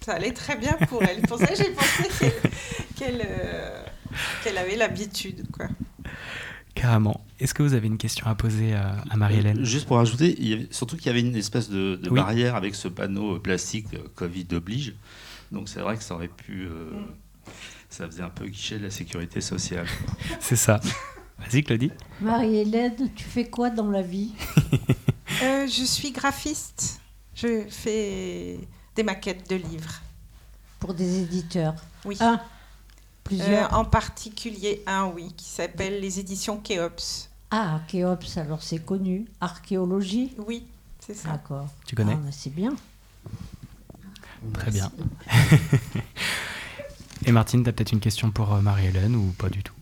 [0.00, 1.20] Ça allait très bien pour elle.
[1.22, 2.32] Pour ça, j'ai pensé qu'elle,
[2.96, 3.82] qu'elle, euh,
[4.44, 5.44] qu'elle avait l'habitude.
[5.52, 5.66] Quoi.
[6.80, 7.24] Carrément.
[7.40, 10.48] Est-ce que vous avez une question à poser à, à Marie-Hélène Juste pour rajouter, il
[10.48, 12.16] y avait- surtout qu'il y avait une espèce de, de Oui.
[12.20, 14.94] barrière avec ce panneau euh, plastique euh, Covid oblige.
[15.52, 16.66] Donc c'est vrai que ça aurait pu.
[16.66, 16.90] euh,
[17.88, 19.86] Ça faisait un peu guichet de la sécurité sociale.
[20.40, 20.78] C'est ça.
[21.38, 21.90] Vas-y, Claudie.
[22.20, 24.32] Marie-Hélène, tu fais quoi dans la vie
[25.42, 27.00] Euh, je suis graphiste.
[27.34, 28.58] Je fais
[28.96, 30.00] des maquettes de livres.
[30.80, 32.16] Pour des éditeurs Oui.
[32.20, 32.40] Un
[33.28, 37.28] Plusieurs Euh, en particulier un, oui, qui s'appelle les éditions Kéops.
[37.50, 39.26] Ah, Kéops, alors c'est connu.
[39.40, 40.64] Archéologie Oui,
[40.98, 41.30] c'est ça.
[41.32, 41.68] D'accord.
[41.86, 42.74] Tu connais Ah, bah, C'est bien.
[44.54, 44.90] Très bien.
[47.26, 49.74] Et Martine, tu as peut-être une question pour euh, Marie-Hélène ou pas du tout?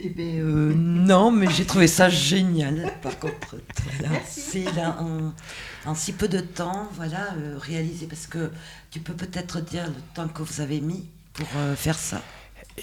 [0.00, 2.92] Eh bien, euh, non, mais j'ai trouvé ça génial.
[3.02, 3.56] Par contre,
[4.28, 5.32] c'est là en,
[5.90, 8.06] en si peu de temps, voilà, euh, réalisé.
[8.06, 8.52] Parce que
[8.92, 12.22] tu peux peut-être dire le temps que vous avez mis pour euh, faire ça.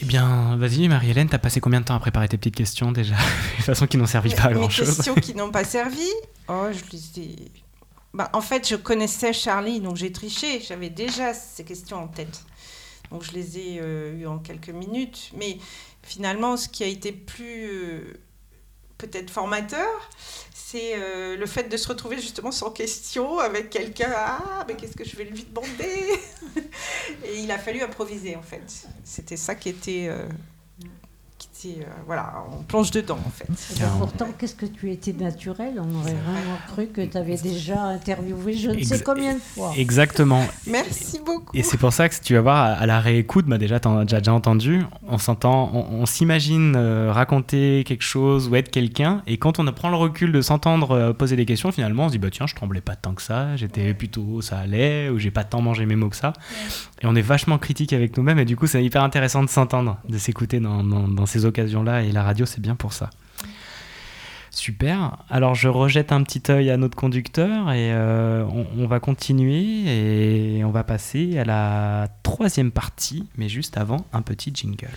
[0.02, 3.16] Eh bien, vas-y, Marie-Hélène, t'as passé combien de temps à préparer tes petites questions déjà
[3.16, 4.96] De toute façon, qui n'ont servi pas à Mes grand-chose.
[4.96, 6.08] questions qui n'ont pas servi.
[6.48, 7.36] Oh, je les ai.
[8.14, 10.62] Bah, en fait, je connaissais Charlie, donc j'ai triché.
[10.62, 12.44] J'avais déjà ces questions en tête.
[13.12, 15.32] Donc je les ai euh, eues en quelques minutes.
[15.38, 15.58] Mais
[16.04, 18.14] finalement, ce qui a été plus euh,
[18.98, 19.88] peut-être formateur,
[20.96, 24.12] euh, le fait de se retrouver justement sans question avec quelqu'un.
[24.16, 26.20] Ah, mais qu'est-ce que je vais lui demander?
[27.26, 28.88] Et il a fallu improviser en fait.
[29.04, 30.08] C'était ça qui était.
[30.10, 30.28] euh,
[31.66, 33.48] euh, voilà, on plonge dedans en fait.
[33.80, 35.74] Ben, pourtant, qu'est-ce que tu étais naturel?
[35.78, 39.72] On aurait vraiment cru que tu avais déjà interviewé je ne sais combien de fois.
[39.78, 40.44] Exactement.
[40.68, 41.56] Merci beaucoup.
[41.56, 44.04] Et c'est pour ça que tu vas voir à- la réécoute, bah déjà t'en as
[44.06, 49.22] déjà, déjà entendu, on s'entend, on, on s'imagine euh, raconter quelque chose ou être quelqu'un,
[49.26, 52.14] et quand on prend le recul de s'entendre euh, poser des questions, finalement on se
[52.14, 55.32] dit bah tiens je tremblais pas tant que ça, j'étais plutôt ça allait, ou j'ai
[55.32, 56.34] pas tant mangé mes mots que ça,
[57.06, 59.98] et on est vachement critique avec nous-mêmes, et du coup c'est hyper intéressant de s'entendre,
[60.10, 63.12] de s'écouter dans, dans- dans ces occasions-là, et la radio c'est bien pour ça.
[64.50, 65.18] Super.
[65.30, 69.84] Alors je rejette un petit œil à notre conducteur et euh, on, on va continuer
[70.58, 74.88] et on va passer à la troisième partie, mais juste avant un petit jingle.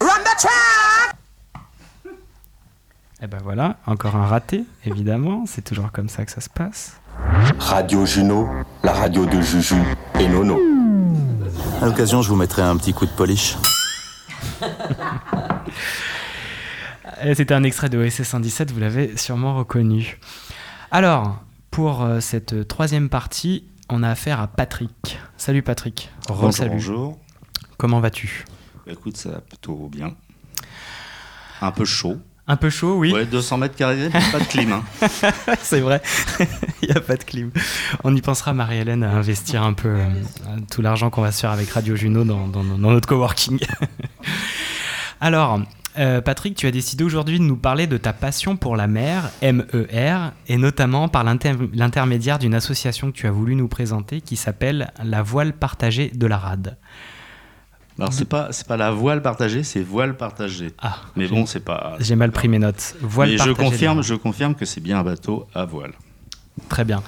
[0.00, 1.16] Run the track!
[3.20, 7.00] Et ben voilà, encore un raté, évidemment, c'est toujours comme ça que ça se passe.
[7.58, 8.46] Radio Juno,
[8.84, 9.74] la radio de Juju
[10.20, 10.60] et Nono.
[11.80, 13.56] À l'occasion, je vous mettrai un petit coup de polish.
[17.34, 20.18] C'était un extrait de OSS 117, vous l'avez sûrement reconnu.
[20.90, 25.18] Alors, pour euh, cette troisième partie, on a affaire à Patrick.
[25.36, 26.10] Salut Patrick.
[26.28, 26.70] Bonjour, Salut.
[26.70, 27.18] bonjour.
[27.76, 28.44] Comment vas-tu?
[28.86, 30.14] Bah, Écoute, ça va plutôt bien.
[31.60, 32.18] Un peu chaud.
[32.50, 33.12] Un peu chaud, oui.
[33.12, 34.72] Ouais, 200 mètres carrés, pas de clim.
[34.72, 34.82] hein.
[35.62, 36.00] C'est vrai,
[36.82, 37.50] il n'y a pas de clim.
[38.04, 40.06] On y pensera, Marie-Hélène, à investir un peu euh,
[40.72, 43.58] tout l'argent qu'on va se faire avec Radio Juno dans, dans- dans notre coworking.
[45.20, 45.60] Alors,
[45.98, 49.30] euh, Patrick, tu as décidé aujourd'hui de nous parler de ta passion pour la mer,
[49.42, 54.36] MER, et notamment par l'inter- l'intermédiaire d'une association que tu as voulu nous présenter qui
[54.36, 56.76] s'appelle la Voile Partagée de la Rade.
[57.98, 60.70] Alors c'est pas c'est pas la voile partagée, c'est voile partagée.
[60.78, 61.96] Ah, mais bon, c'est pas.
[62.00, 62.94] J'ai mal pris mes notes.
[63.00, 65.92] Voile mais je partagée confirme, je confirme que c'est bien un bateau à voile.
[66.68, 67.02] Très bien.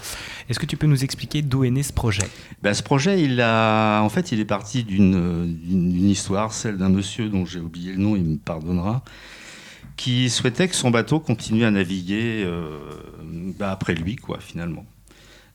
[0.48, 2.22] Est-ce que tu peux nous expliquer d'où est né ce projet?
[2.62, 5.12] Ben, ce projet, il a, en fait, il est parti d'une
[5.56, 9.02] d'une- d'une histoire, celle d'un monsieur dont j'ai oublié le nom, il me pardonnera,
[9.96, 12.78] qui souhaitait que son bateau continue à naviguer euh,
[13.58, 14.84] ben, après lui, quoi, finalement.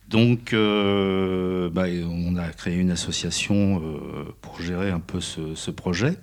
[0.08, 6.18] Donc, euh, ben, on a créé une association euh, pour gérer un peu ce, projet,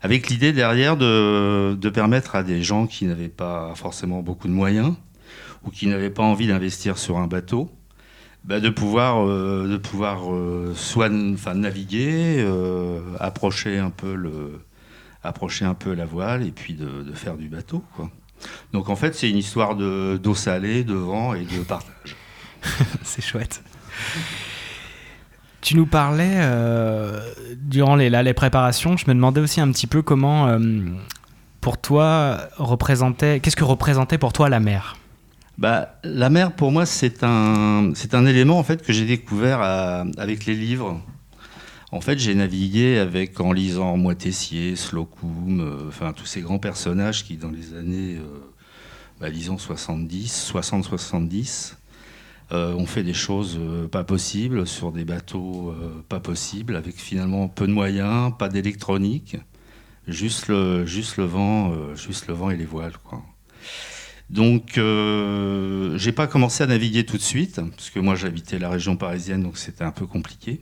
[0.00, 4.94] avec l'idée derrière de, permettre à des gens qui n'avaient pas forcément beaucoup de moyens
[5.64, 7.68] ou qui n'avaient pas envie d'investir sur un bateau,
[8.44, 12.46] bah, de pouvoir, euh, de naviguer,
[13.18, 14.60] approcher, un peu le,
[15.24, 17.82] approcher un peu la voile et puis de, faire du bateau.
[18.72, 22.14] Donc en fait, c'est une histoire de- d'eau salée, de vent et de partage.
[23.02, 23.62] C'est chouette.
[25.66, 27.18] Tu nous parlais, euh,
[27.56, 30.60] durant les, préparations, je me demandais aussi un petit peu comment, euh,
[31.60, 34.96] pour toi, représentait, qu'est-ce que représentait pour toi la mer?
[35.58, 39.60] Bah, la mer, pour moi, c'est un, c'est un élément en fait que j'ai découvert
[39.60, 41.00] avec les livres.
[41.90, 47.24] En fait, j'ai navigué avec en lisant Moitessier, Slocum, euh, enfin tous ces grands personnages
[47.24, 48.18] qui, dans les années,
[49.20, 51.74] bah, disons 70, 60-70,
[52.52, 56.94] euh, ont fait des choses euh, pas possibles sur des bateaux euh, pas possibles, avec
[56.94, 59.36] finalement peu de moyens, pas d'électronique,
[60.06, 63.22] juste le, juste le vent, juste le vent et les voiles, quoi.
[64.30, 68.96] Donc, j'ai pas commencé à naviguer tout de suite, parce que moi j'habitais la région
[68.96, 70.60] parisienne, donc c'était un peu compliqué.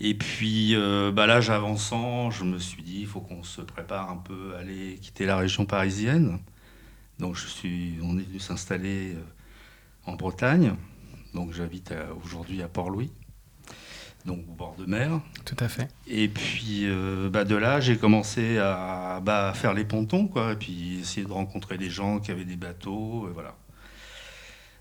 [0.00, 0.74] Et puis,
[1.14, 4.60] bah, l'âge avançant, je me suis dit, il faut qu'on se prépare un peu à
[4.60, 6.38] aller quitter la région parisienne.
[7.18, 9.16] Donc, je suis, on est venu s'installer
[10.10, 10.74] en Bretagne.
[11.34, 13.12] Donc, j'habite à- aujourd'hui à Port-Louis,
[14.26, 15.20] donc au bord de mer.
[15.44, 15.88] Tout à fait.
[16.08, 20.56] Et puis euh, bah, de là, j'ai commencé à bah, faire les pontons, quoi, et
[20.56, 23.54] puis essayer de rencontrer des gens qui avaient des bateaux, et voilà.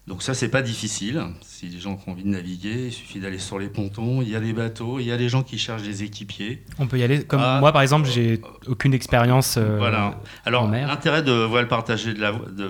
[0.07, 1.23] Donc ça, c'est pas difficile.
[1.41, 4.23] Si les gens ont envie de naviguer, il suffit d'aller sur les pontons.
[4.23, 6.63] Il y a des bateaux, il y a des gens qui cherchent des équipiers.
[6.79, 7.23] On peut y aller.
[7.23, 7.59] Comme Ah.
[7.59, 10.19] moi, par exemple, j'ai aucune expérience euh, Voilà.
[10.45, 12.67] Alors, l'intérêt de voile partagée de la, de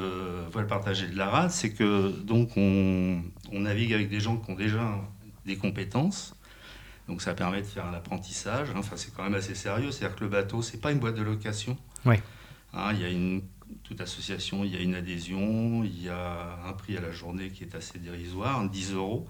[0.51, 3.21] voile partagée de la rade, c'est que donc on,
[3.53, 4.99] on navigue avec des gens qui ont déjà
[5.45, 6.35] des compétences.
[7.07, 8.67] Donc, ça permet de faire un apprentissage.
[8.75, 9.91] Enfin, c'est quand même assez sérieux.
[9.91, 11.77] C'est-à-dire que le bateau, c'est pas une boîte de location.
[12.05, 12.21] Ouais.
[12.73, 13.41] Hein, il y a une
[13.89, 17.49] toute association, il y a une adhésion, il y a un prix à la journée
[17.49, 19.27] qui est assez dérisoire, 10 euros.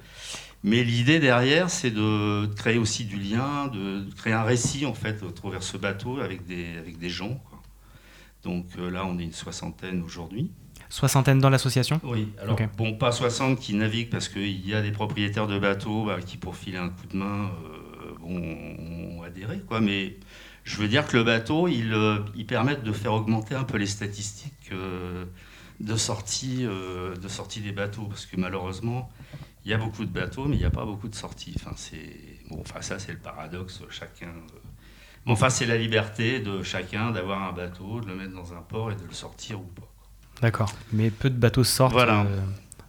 [0.63, 5.23] Mais l'idée derrière, c'est de créer aussi du lien, de créer un récit en fait
[5.23, 7.41] au travers ce bateau avec des, avec des gens.
[7.49, 7.61] quoi.
[8.43, 10.51] Donc euh, là, on est une soixantaine aujourd'hui.
[10.89, 12.01] Soixantaine dans l'association?
[12.03, 16.05] Oui, alors bon, pas 60 qui naviguent parce qu'il y a des propriétaires de bateaux
[16.05, 19.79] bah, qui, pour filer un coup de main, euh, bon, ont adhéré, quoi.
[19.79, 20.17] Mais
[20.69, 23.77] je veux dire que le bateau, il, euh, il permet de faire augmenter un peu
[23.77, 25.25] les statistiques euh,
[25.79, 29.09] de, sortie, euh, de sortie des bateaux, parce que malheureusement,
[29.65, 31.53] il y a beaucoup de bateaux, mais il n'y a pas beaucoup de sorties.
[31.55, 32.15] Enfin, c'est
[32.51, 33.81] bon, enfin ça, c'est le paradoxe.
[33.89, 34.31] Chacun.
[35.25, 38.61] Bon, enfin, c'est la liberté de chacun d'avoir un bateau, de le mettre dans un
[38.61, 39.91] port et de le sortir ou pas.
[40.41, 40.71] D'accord.
[40.93, 42.21] Mais peu de bateaux sortent Voilà.
[42.21, 42.41] euh,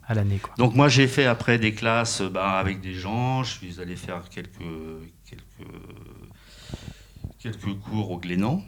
[0.06, 0.38] à l'année.
[0.38, 0.52] quoi.
[0.58, 4.28] Donc moi j'ai fait après des classes bah, avec des gens, je suis allé faire
[4.28, 4.58] quelques,
[5.28, 5.68] quelques,
[7.40, 8.62] quelques cours au Glénan.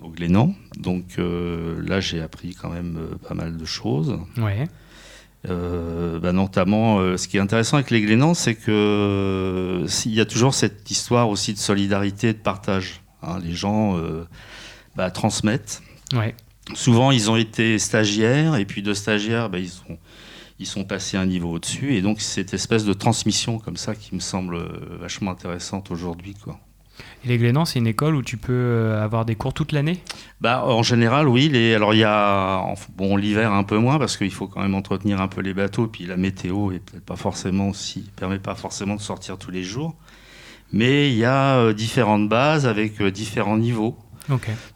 [0.00, 0.54] Au Glénan.
[0.76, 4.18] Donc euh, là j'ai appris quand même euh, pas mal de choses.
[4.38, 4.68] Ouais.
[5.48, 10.14] Euh, bah, notamment, euh, ce qui est intéressant avec les Glénans, c'est que euh, s'il
[10.14, 13.00] y a toujours cette histoire aussi de solidarité et de partage.
[13.22, 13.38] hein.
[13.42, 13.98] les gens
[14.94, 15.82] bah, transmettent.
[16.14, 16.34] Ouais.
[16.74, 19.98] Souvent, ils ont été stagiaires, et puis de stagiaires, bah, ils, sont,
[20.60, 21.96] ils sont passés un niveau au-dessus.
[21.96, 24.58] Et donc, cette espèce de transmission comme ça qui me semble
[25.00, 26.34] vachement intéressante aujourd'hui.
[26.34, 26.60] quoi.
[27.24, 30.02] Et les Glénans, c'est une école où tu peux euh, avoir des cours toute l'année?
[30.40, 31.48] Bah, en général, oui.
[31.48, 32.64] Les, alors, il y a
[32.96, 35.86] bon, l'hiver un peu moins parce qu'il faut quand même entretenir un peu les bateaux.
[35.86, 39.62] Puis la météo est peut-être pas forcément aussi, permet pas forcément de sortir tous les
[39.62, 39.96] jours.
[40.72, 43.96] Mais il y a euh, différentes bases avec euh, différents niveaux.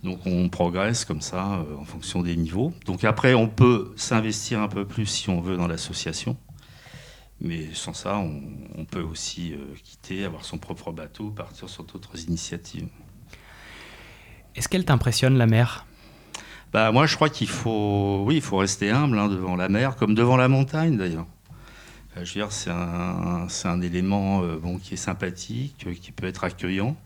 [0.03, 2.73] Donc on progresse comme ça en fonction des niveaux.
[2.85, 6.37] Donc après, on peut s'investir un peu plus si on veut dans l'association.
[7.41, 8.41] Mais sans ça, on,
[8.77, 12.89] on peut aussi euh, quitter, avoir son propre bateau, partir sur d'autres initiatives.
[14.55, 15.85] Est-ce qu'elle t'impressionne, la mer?
[16.73, 19.97] Bah, moi, je crois qu'il faut, oui, il faut rester humble hein, devant la mer,
[19.97, 21.27] comme devant la montagne d'ailleurs.
[22.17, 26.13] Euh, je veux dire, c'est un, c'est un élément euh, bon, qui est sympathique, qui
[26.13, 26.97] peut être accueillant.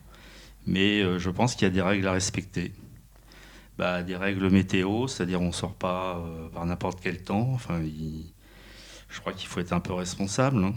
[0.66, 2.72] Mais je pense qu'il y a des règles à respecter.
[3.78, 6.22] Bah, des règles météo, c'est-à-dire on ne sort pas
[6.52, 7.50] par n'importe quel temps.
[7.54, 8.26] Enfin, il-
[9.10, 10.64] je crois qu'il faut être un peu responsable.
[10.64, 10.72] hein.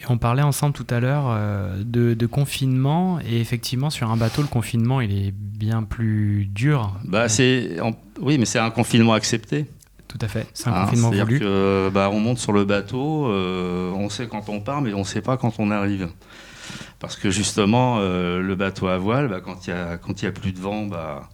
[0.00, 4.16] Et on parlait ensemble tout à l'heure euh, de, de confinement, et effectivement, sur un
[4.16, 6.92] bateau, le confinement, il est bien plus dur.
[7.04, 9.66] Bah, c'est, en- oui, mais c'est un confinement accepté.
[10.08, 11.38] Tout à fait, c'est un Hein, confinement voulu.
[11.38, 14.98] que, bah, on monte sur le bateau, euh, on sait quand on part, mais on
[15.00, 16.08] ne sait pas quand on arrive.
[16.98, 20.24] Parce que justement, euh, le bateau à voile, bah, quand il n'y a, quand il
[20.24, 21.28] y a plus de vent, bah,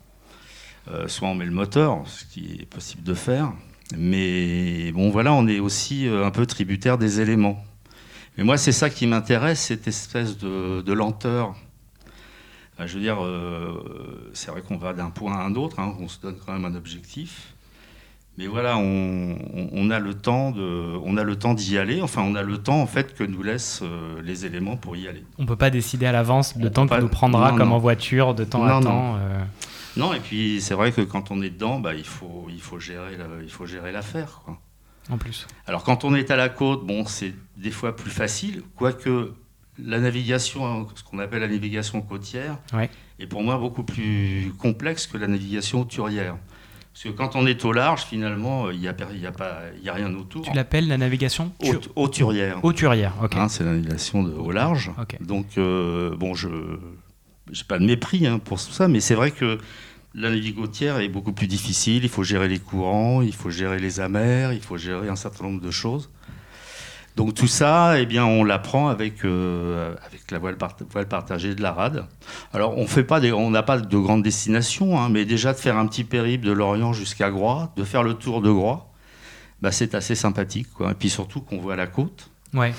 [0.90, 3.52] euh, soit on met le moteur, ce qui est possible de faire.
[3.96, 7.62] Mais bon, voilà, on est aussi euh, un peu tributaire des éléments.
[8.36, 11.54] Mais moi, c'est ça qui m'intéresse, cette espèce de, de lenteur.
[12.84, 16.06] Je veux dire, euh, c'est vrai qu'on va d'un point à un autre, hein, on
[16.06, 17.54] se donne quand même un objectif.
[18.36, 22.00] Mais voilà, on, a le temps de, on a le temps d'y aller.
[22.00, 25.08] Enfin, on a le temps en fait que nous laissent euh, les éléments pour y
[25.08, 25.24] aller.
[25.40, 27.70] On peut pas décider à l'avance le On temps que pas- nous prendra, non, comme
[27.70, 27.74] non.
[27.74, 28.80] en voiture, de temps à Non, non.
[28.82, 29.16] temps.
[29.16, 29.40] euh,
[29.98, 32.78] Non, et puis c'est vrai que quand on est dedans, bah, il faut, il faut
[32.78, 34.42] gérer, il faut gérer l'affaire.
[34.44, 34.58] quoi.
[35.10, 35.46] en plus.
[35.66, 39.32] Alors quand on est à la côte, bon, c'est des fois plus facile, quoique
[39.82, 42.90] la navigation, ce qu'on appelle la navigation côtière, Ouais.
[43.18, 46.36] est pour moi beaucoup plus complexe que la navigation hauturière.
[46.92, 49.84] Parce que quand on est au large, finalement, il n'y a, y a, pas- il
[49.84, 50.42] y a rien autour.
[50.42, 51.52] Tu l'appelles la navigation
[51.94, 52.58] hauturière.
[52.64, 53.36] Hauturière, ok.
[53.36, 54.90] Hein, c'est la navigation de- au large.
[55.20, 59.30] Donc, euh, bon, je n'ai pas de mépris hein, pour tout ça, mais c'est vrai
[59.30, 59.58] que
[60.14, 62.04] la navigation côtière est beaucoup plus difficile.
[62.04, 65.44] Il faut gérer les courants, il faut gérer les amers, il faut gérer un certain
[65.44, 66.10] nombre de choses.
[67.16, 69.94] Donc tout ça, eh bien, on l'apprend avec, euh,
[70.30, 72.06] la voile, part- voile partagée de la rade.
[72.52, 76.46] Alors on n'a pas de grandes destinations, hein, mais déjà de faire un petit périple
[76.46, 78.92] de Lorient jusqu'à Groix, de faire le tour de Groix,
[79.62, 80.68] bah, c'est assez sympathique.
[80.88, 82.30] Et puis surtout qu'on voit la côte.
[82.54, 82.72] Ouais.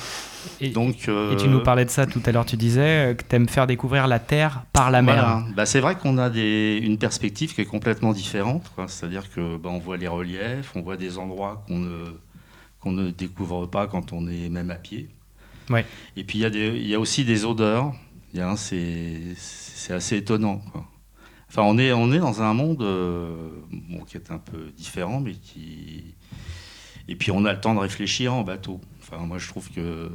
[0.61, 3.13] Et, Donc, euh, et tu nous parlais de ça tout à l'heure, tu disais euh,
[3.13, 5.43] que tu aimes faire découvrir la Terre par la mer.
[5.55, 8.71] Bah, c'est vrai qu'on a des, une perspective qui est complètement différente.
[8.87, 12.05] C'est-à-dire que bah, on voit les reliefs, on voit des endroits qu'on ne,
[12.79, 15.09] qu'on ne découvre pas quand on est même à pied.
[15.69, 15.85] Ouais.
[16.15, 17.93] Et puis il y, a y aussi des odeurs.
[18.55, 20.61] C'est c'est assez étonnant.
[20.71, 20.85] quoi.
[21.49, 23.49] Enfin, on est, on est dans un monde euh,
[23.89, 26.13] bon, qui est un peu différent, mais qui.
[27.07, 28.79] Et puis on a le temps de réfléchir en bateau.
[29.11, 30.09] Enfin, moi je trouve que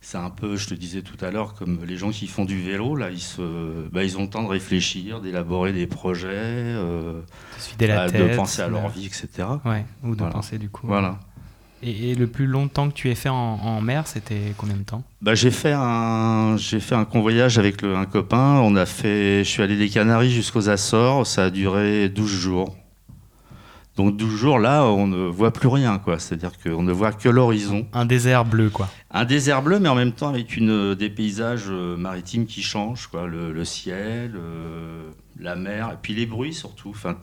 [0.00, 2.60] c'est un peu, je te disais tout à l'heure, comme les gens qui font du
[2.60, 7.20] vélo, là, ils, se, bah, ils ont le temps de réfléchir, d'élaborer des projets, euh,
[7.80, 9.28] la bah, tête, de penser à leur euh, vie, etc.
[9.64, 10.32] Ouais, ou de Voilà.
[10.32, 10.86] penser du coup.
[10.88, 11.20] Voilà.
[11.84, 14.82] Et, et le plus longtemps que tu aies fait en, en mer, c'était combien de
[14.82, 15.02] temps?
[15.20, 18.60] Bah, j'ai fait un j'ai fait un convoyage avec le- un copain.
[18.62, 21.26] On a fait, je suis allé des Canaries jusqu'aux Açores.
[21.26, 22.76] Ça a duré 12 jours.
[23.96, 26.18] Donc 12 jours là, on ne voit plus rien quoi.
[26.18, 27.86] C'est-à-dire qu'on ne voit que l'horizon.
[27.92, 28.88] Un désert bleu, quoi.
[29.10, 33.06] Un désert bleu, mais en même temps avec une, des paysages euh, maritimes qui changent,
[33.08, 33.26] quoi.
[33.26, 36.90] Le, le ciel, euh, la mer, et puis les bruits surtout.
[36.90, 37.14] Enfin,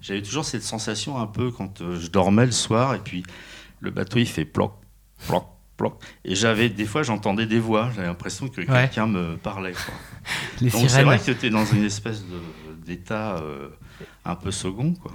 [0.00, 3.24] J'avais toujours cette sensation un peu quand euh, je dormais le soir, et puis
[3.80, 4.72] le bateau il fait ploc,
[5.26, 5.44] ploc,
[5.76, 5.94] ploc.
[6.24, 8.66] Et j'avais des fois j'entendais des voix, j'avais l'impression que Ouais.
[8.66, 9.72] quelqu'un me parlait.
[9.72, 9.94] quoi.
[10.60, 12.22] Les Donc c'est vrai que tu es dans une espèce
[12.86, 13.68] d'état euh,
[14.24, 14.94] un peu second.
[14.94, 15.12] Quoi.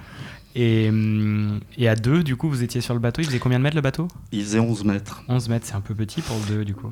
[0.56, 3.22] Et, hum, et à deux, du coup, vous étiez sur le bateau.
[3.22, 4.08] Il faisait combien de mètres le bateau?
[4.32, 5.24] Il faisait 11 mètres.
[5.28, 6.92] 11 mètres, c'est un peu petit pour le deux, du coup.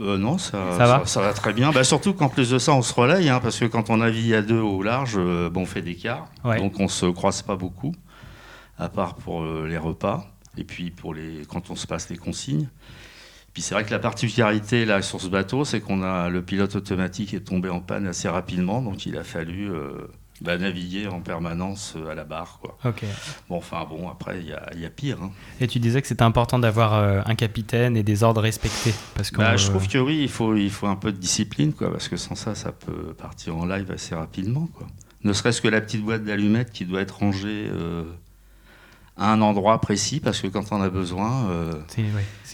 [0.00, 1.02] Euh, non, ça, Ça va?
[1.06, 1.70] ça, va très bien.
[1.70, 4.32] Bah, surtout qu'en plus de ça, on se relaye, hein, parce que quand on navigue
[4.34, 6.58] à deux au large, euh, bon, on fait des quarts, Ouais.
[6.58, 7.94] donc on se croise pas beaucoup,
[8.78, 10.26] à part pour euh, les repas,
[10.56, 12.68] et puis pour les, quand on se passe les consignes.
[13.52, 16.74] Puis c'est vrai que la particularité là sur ce bateau, c'est qu'on a le pilote
[16.74, 20.08] automatique est tombé en panne assez rapidement, donc il a fallu euh,
[20.40, 22.58] bah, naviguer en permanence euh, à la barre.
[22.60, 22.76] Quoi.
[23.48, 25.18] Bon, enfin bon, après il y a, y a pire.
[25.22, 25.30] hein.
[25.60, 28.94] Et tu disais que c'était important d'avoir euh, un capitaine et des ordres respectés.
[29.14, 31.72] Parce que Bah, je trouve que oui, il faut, il faut un peu de discipline,
[31.72, 34.68] quoi, parce que sans ça, ça peut partir en live assez rapidement.
[34.74, 34.86] Quoi.
[35.22, 38.04] Ne serait-ce que la petite boîte d'allumettes qui doit être rangée euh,
[39.16, 41.72] à un endroit précis, parce que quand on a besoin, euh,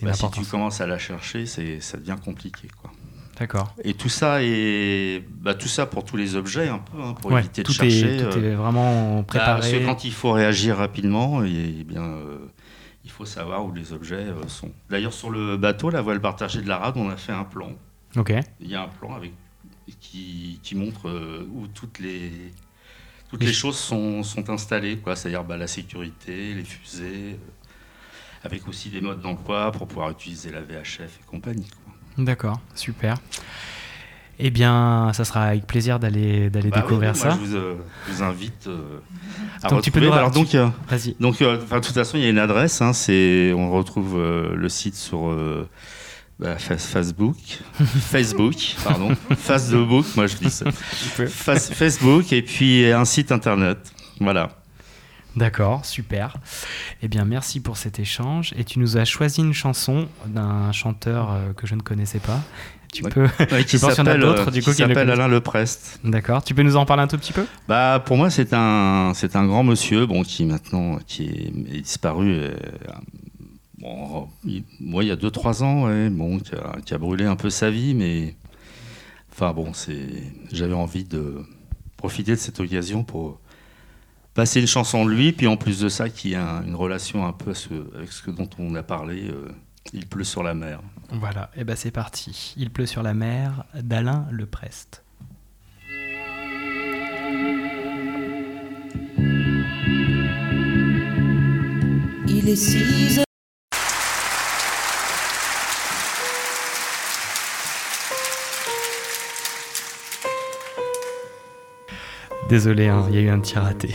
[0.05, 2.68] bah, si tu commences à la chercher, ça devient compliqué.
[2.81, 2.93] Quoi.
[3.41, 3.74] D'accord.
[3.82, 7.32] Et tout ça, est, bah, tout ça pour tous les objets, un peu, hein, pour
[7.32, 8.16] Ouais, éviter de chercher.
[8.16, 9.61] est, tout euh, est vraiment bah, préparé.
[9.61, 12.36] parce que quand il faut réagir rapidement, et, eh bien, euh,
[13.05, 14.70] il faut savoir où les objets euh, sont.
[14.91, 17.72] D'ailleurs, sur le bateau, la voile partagée de la rade, on a fait un plan.
[18.16, 18.32] Ok.
[18.61, 19.32] Il y a un plan avec,
[20.01, 22.30] qui, qui montre euh, où toutes les,
[23.30, 25.16] toutes Les les ch- choses sont, sont installées, quoi.
[25.16, 30.51] C'est-à-dire bah, la sécurité, les fusées, euh, avec aussi des modes d'emploi pour pouvoir utiliser
[30.51, 31.68] la VHF et compagnie.
[32.25, 33.16] D'accord, super.
[34.43, 37.29] Eh bien, ça sera avec plaisir d'aller d'aller Bah découvrir oui, ça.
[37.29, 37.75] moi, je vous, euh,
[38.09, 38.99] je vous invite euh,
[39.62, 41.14] à Donc, tu peux nous- Alors, donc, tu- euh, Vas-y.
[41.21, 42.81] donc, euh, de toute façon, il y a une adresse.
[42.81, 45.37] hein, c'est, on retrouve euh, le site sur
[46.39, 47.37] Bah, fa- Facebook,
[48.11, 50.71] Facebook, pardon, Facebook, moi je dis ça.
[50.73, 53.77] Fa- Facebook et puis un site internet.
[54.21, 54.49] Voilà.
[55.37, 56.37] D'accord, super.
[57.03, 58.53] Eh bien, merci pour cet échange.
[58.57, 62.41] Et tu nous as choisi une chanson d'un chanteur euh, que je ne connaissais pas.
[62.93, 63.11] Tu Ouais.
[63.11, 63.28] peux.
[63.53, 66.01] Ouais, qui s'appelle, euh, du qui coup qui ne s'appelle connaissent- Alain Leprest.
[66.03, 66.43] D'accord.
[66.43, 67.47] Tu peux nous en parler un tout petit peu?
[67.68, 71.81] Bah, pour moi, c'est un, c'est un grand monsieur, bon, qui maintenant, qui est, est
[71.83, 72.33] disparu.
[72.35, 72.51] euh,
[73.78, 77.24] bon, il, moi, il y a 2-3 ans, ouais, bon, qui a, qui a brûlé
[77.24, 78.35] un peu sa vie, mais
[79.33, 80.09] enfin bon, c'est,
[80.53, 81.37] j'avais envie de
[81.97, 83.39] profiter de cette occasion pour
[84.35, 87.33] passer une chanson de lui, puis en plus de ça, qui a une relation un
[87.33, 89.28] peu à ce- avec ce dont on a parlé.
[89.31, 89.49] euh,
[89.93, 90.81] il pleut sur la mer.
[91.11, 92.55] Voilà, et ben c'est parti.
[92.57, 95.03] Il pleut sur la mer d'Alain Leprest.
[102.28, 103.20] Il est 6
[112.51, 113.94] Désolé, hein, il y a eu un petit raté.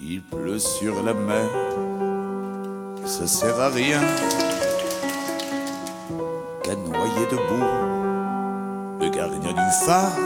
[0.00, 1.50] Il pleut sur la mer,
[3.04, 4.00] ça sert à rien
[6.62, 7.66] qu'à noyer debout
[9.00, 10.16] le gardien du phare.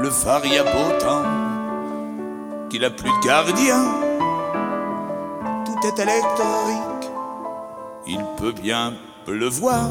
[0.00, 1.43] Le phare y a beau temps
[2.74, 3.84] qu'il a plus de gardien,
[5.64, 7.08] tout est électrique,
[8.04, 8.94] il peut bien
[9.24, 9.90] pleuvoir.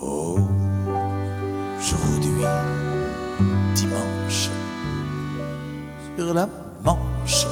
[0.00, 2.44] Aujourd'hui
[3.74, 4.50] dimanche
[6.16, 6.48] sur la
[6.84, 7.44] Manche.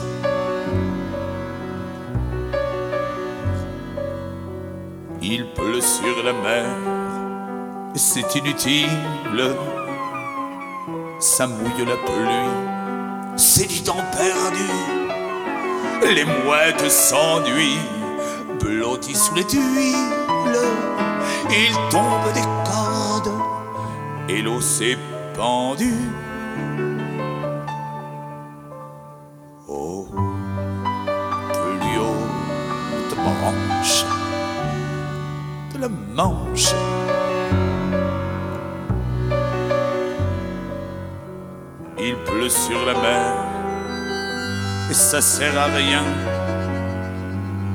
[5.20, 6.68] Il pleut sur la mer,
[7.96, 8.86] c'est inutile.
[11.36, 14.70] Ça mouille la pluie, c'est du temps perdu.
[16.14, 17.76] Les mouettes s'ennuient,
[18.58, 19.60] blottis les tuiles.
[21.50, 23.30] Il tombe des cordes,
[24.30, 24.96] et l'eau s'est
[25.34, 26.08] pendue.
[29.68, 30.08] Oh,
[31.52, 34.06] plus haute branche
[35.74, 36.45] de la Manche.
[44.90, 46.04] Et ça sert à rien.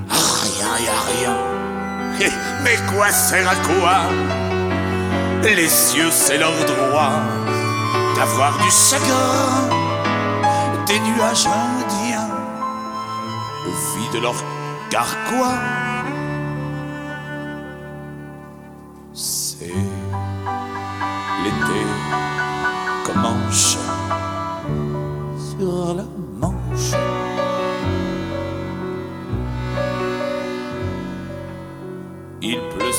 [0.10, 1.38] À rien et à rien.
[2.22, 2.32] Eh,
[2.64, 4.00] Mais quoi sert à quoi?
[5.44, 7.14] Les cieux, c'est leur droit
[8.16, 9.70] d'avoir du chagrin
[10.88, 12.30] des nuages indiens
[13.96, 14.36] vident leur
[14.90, 15.81] carquois.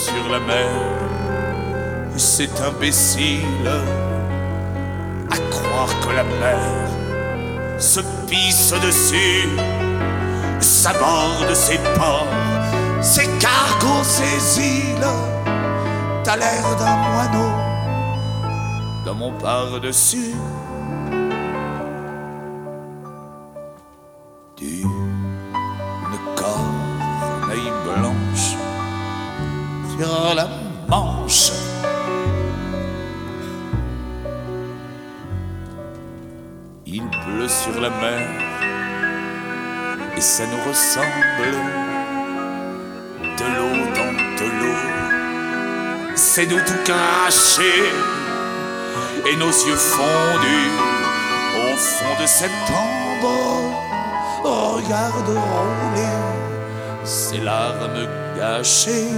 [0.03, 0.71] Sur la mer,
[2.17, 3.71] c'est imbécile
[5.31, 6.89] à croire que la mer
[7.79, 9.49] se pisse dessus,
[10.59, 12.27] s'aborde ses ports,
[13.01, 15.13] ses cargos, ses îles.
[16.25, 17.53] T'as l'air d'un moineau
[19.05, 20.35] dans mon par-dessus.
[46.61, 47.93] Tout cracher
[49.31, 50.71] et nos yeux fondus
[51.57, 53.33] au fond de septembre.
[54.43, 56.19] Regarde rouler
[57.05, 59.09] ces larmes gâchées.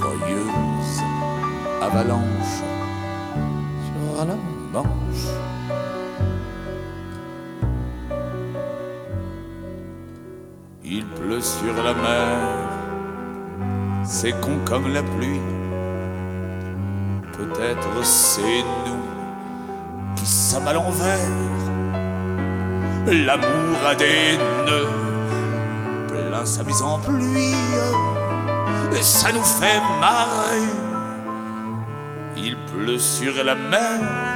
[0.00, 1.02] Curieuse
[1.82, 2.62] avalanche
[3.84, 4.36] sur la
[4.72, 5.37] manche.
[11.18, 12.38] Pleut sur la mer,
[14.04, 15.40] c'est con comme la pluie.
[17.32, 21.36] Peut-être c'est nous qui sommes à l'envers.
[23.06, 27.54] L'amour a des nœuds, plein sa mise en pluie.
[28.92, 30.68] Et ça nous fait marrer.
[32.36, 34.27] Il pleut sur la mer.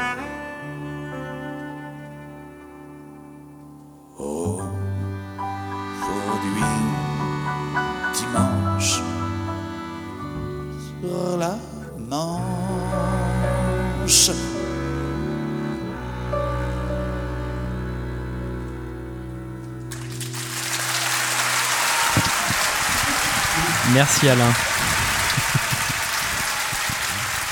[24.03, 24.53] Merci Alain.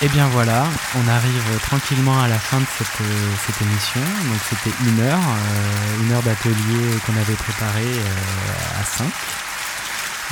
[0.03, 0.65] Et bien voilà,
[0.97, 4.01] on arrive tranquillement à la fin de cette, euh, émission.
[4.01, 9.07] Donc c'était une heure, euh, une heure d'atelier qu'on avait préparé euh, à 5.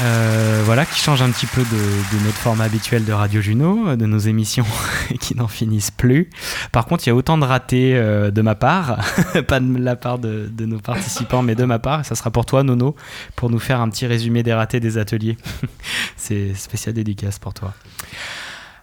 [0.01, 4.07] Euh, voilà, qui change un petit peu de, notre format habituel de Radio Juno, de
[4.07, 4.67] nos émissions
[5.21, 6.31] qui n'en finissent plus.
[6.71, 8.99] Par contre, il y a autant de ratés euh, de ma part,
[9.49, 12.05] pas de la part de, nos participants, mais de ma part.
[12.05, 12.95] Ça sera pour toi, Nono,
[13.35, 15.37] pour nous faire un petit résumé des ratés des ateliers.
[16.17, 17.75] C'est spécial dédicace pour toi.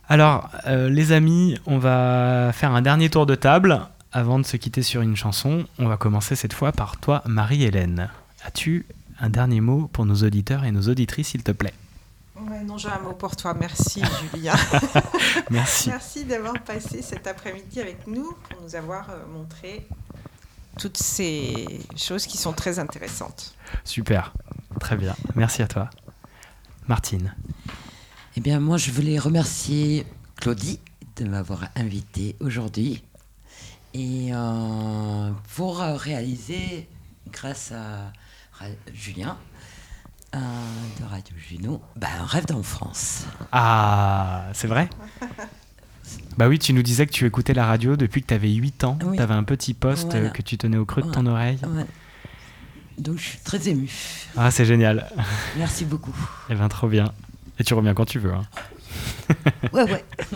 [0.09, 4.57] Alors, euh, les amis, on va faire un dernier tour de table avant de se
[4.57, 5.65] quitter sur une chanson.
[5.79, 8.09] On va commencer cette fois par toi, Marie-Hélène.
[8.45, 8.85] As-tu
[9.19, 11.73] un dernier mot pour nos auditeurs et nos auditrices, s'il te plaît
[12.35, 13.53] Ouais, non, j'ai un mot pour toi.
[13.53, 14.01] Merci,
[14.33, 14.55] Julien.
[15.49, 15.89] Merci.
[15.89, 19.87] Merci d'avoir passé cet après-midi avec nous pour nous avoir euh, montré
[20.77, 23.55] toutes ces choses qui sont très intéressantes.
[23.85, 24.33] Super,
[24.81, 25.15] très bien.
[25.35, 25.89] Merci à toi.
[26.87, 27.33] Martine.
[28.35, 30.05] Eh bien, moi, je voulais remercier
[30.35, 30.79] Claudie
[31.15, 33.01] de m'avoir invité aujourd'hui.
[33.93, 36.89] Et euh, pour euh, réaliser,
[37.31, 38.11] grâce à
[38.93, 39.37] Julien
[40.35, 40.37] euh,
[40.99, 43.25] de Radio Juno, bah, un rêve d'enfance.
[43.51, 44.89] Ah, c'est vrai?
[46.37, 48.83] Bah oui, tu nous disais que tu écoutais la radio depuis que tu avais 8
[48.83, 48.97] ans.
[49.05, 49.15] Oui.
[49.17, 50.29] Tu avais un petit poste Voilà.
[50.29, 51.57] que tu tenais au creux de ton oreille.
[51.65, 51.85] Ouais.
[52.97, 53.91] Donc, je suis très émue.
[54.35, 55.09] Ah, c'est génial.
[55.57, 56.15] Merci beaucoup.
[56.49, 57.13] Eh bien, trop bien.
[57.59, 58.33] Et tu reviens quand tu veux.
[58.33, 58.45] hein.
[59.73, 60.05] Ouais, ouais.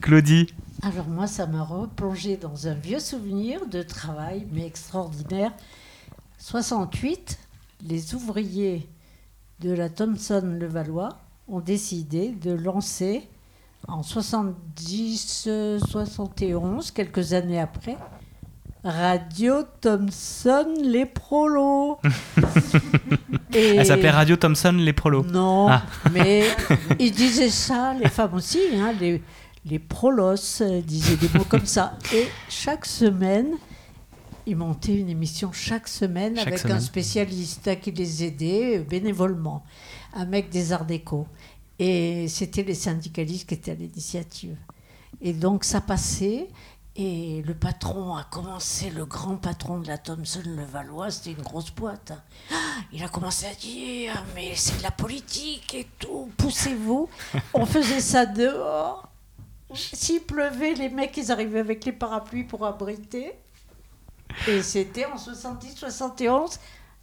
[0.00, 0.48] Claudie.
[0.82, 5.50] Alors moi, ça m'a replongé dans un vieux souvenir de travail, mais extraordinaire.
[6.48, 7.38] 68,
[7.88, 8.86] les ouvriers
[9.60, 11.08] de la Thomson-Levallois
[11.48, 13.26] ont décidé de lancer
[13.88, 17.96] en 70-71, quelques années après,
[18.84, 21.98] Radio Thomson les prolos.
[23.54, 25.24] Et- Elle s'appelait Radio Thompson Les Prolos.
[25.24, 25.82] Non, Ah.
[26.12, 26.44] mais
[26.98, 29.22] ils disaient ça, les femmes aussi, hein, les,
[29.64, 31.94] les prolos euh, disaient des mots comme ça.
[32.12, 33.54] Et chaque semaine,
[34.46, 36.76] ils montaient une émission chaque semaine Chaque avec semaine.
[36.76, 39.64] un spécialiste qui les aidait bénévolement,
[40.14, 41.26] un mec des arts déco.
[41.78, 44.56] Et c'était les syndicalistes qui étaient à l'initiative.
[45.20, 46.48] Et donc ça passait.
[46.96, 51.72] Et le patron a commencé, le grand patron de la Thomson Levallois, c'était une grosse
[51.72, 52.12] boîte.
[52.12, 52.22] hein.
[52.92, 57.08] Il a commencé à dire Mais c'est de la politique et tout, poussez-vous.
[57.54, 59.08] On faisait ça dehors.
[59.74, 63.32] S'il pleuvait, les mecs, ils arrivaient avec les parapluies pour abriter.
[64.48, 66.58] Et c'était en 70-71,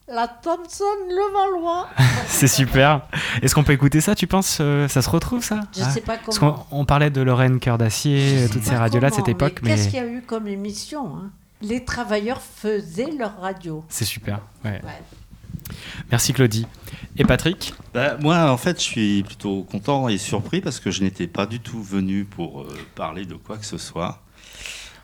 [0.07, 1.87] la Thomson Levallois.
[2.27, 3.01] C'est super.
[3.41, 5.61] Est-ce qu'on peut écouter ça, tu penses euh, Ça se retrouve, ça?
[5.75, 6.65] Je sais pas Parce comment.
[6.69, 9.89] qu'on on parlait de Lorraine Cœur d'Acier, toutes ces radios-là de cette époque, mais, Qu'est-ce
[9.89, 11.29] qu'il y a eu comme émission hein?
[11.61, 13.83] Les travailleurs faisaient leur radio.
[13.87, 14.39] c'est super.
[14.65, 14.81] ouais.
[14.83, 15.01] Ouais.
[16.09, 16.65] Merci Claudie.
[17.17, 17.73] Et Patrick?
[17.93, 21.45] Bah, moi, en fait, je suis plutôt content et surpris parce que je n'étais pas
[21.45, 24.19] du tout venu pour euh, parler de quoi que ce soit.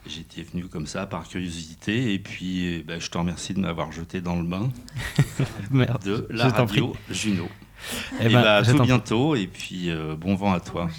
[0.08, 3.92] J'étais venu comme ça par curiosité et puis eh ben, je te remercie de m'avoir
[3.92, 4.70] jeté dans le bain
[5.72, 6.94] Merde, de la radio.
[7.10, 7.48] Juno.
[8.20, 10.90] Eh et ben, bah, à tout bientôt et puis euh, bon vent à toi.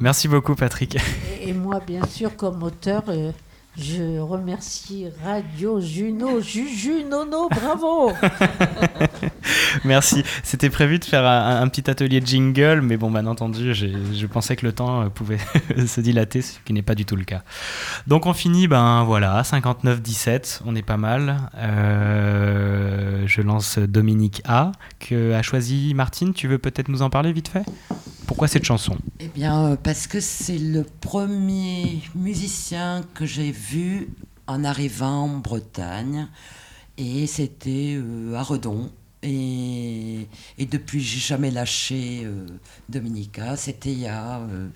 [0.00, 0.96] Merci beaucoup Patrick.
[1.40, 3.32] Et, et moi, bien sûr, comme auteur, euh,
[3.76, 8.12] je remercie Radio Juno, Juju, Nono, bravo
[9.84, 10.24] Merci.
[10.42, 14.66] C'était prévu de faire un, petit atelier jingle, mais bon, bien entendu, je pensais que
[14.66, 15.38] le temps euh, pouvait
[15.86, 17.42] se dilater, ce qui n'est pas du tout le cas.
[18.06, 21.36] Donc on finit, ben voilà, 59-17, on est pas mal.
[21.56, 26.34] Euh, je lance Dominique A, que a choisi Martine.
[26.34, 27.64] Tu veux peut-être nous en parler vite fait?
[28.30, 28.96] Pourquoi cette chanson?
[29.18, 34.06] Eh bien, euh, parce que c'est le premier musicien que j'ai vu
[34.46, 36.28] en arrivant en Bretagne.
[36.96, 38.92] Et c'était euh, à Redon.
[39.24, 40.28] Et,
[40.58, 42.46] et depuis, j'ai jamais lâché euh,
[42.88, 43.56] Dominica.
[43.56, 44.68] C'était il y a euh,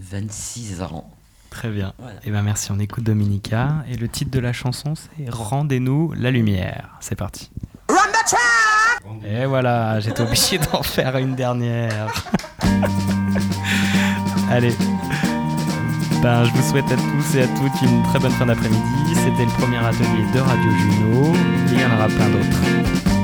[0.00, 1.10] 26 ans.
[1.48, 1.94] Très bien.
[1.98, 2.20] Voilà.
[2.22, 3.82] Et ben merci, on écoute Dominica.
[3.88, 6.98] Et le titre de la chanson, c'est Rendez-nous la lumière.
[7.00, 7.50] C'est parti.
[7.88, 8.82] Run the track!
[9.24, 12.12] Et voilà, j'étais obligé d'en faire une dernière.
[14.50, 14.76] Allez.
[16.22, 18.82] Ben, je vous souhaite à tous et à toutes une très bonne fin d'après-midi.
[19.14, 21.32] C'était le premier atelier de Radio Juno.
[21.72, 22.60] Il y en aura plein d'autres.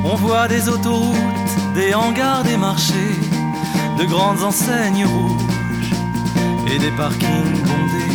[0.04, 3.14] On voit des autoroutes, des hangars, des marchés,
[3.98, 5.92] de grandes enseignes rouges
[6.72, 8.08] et des parkings bondés.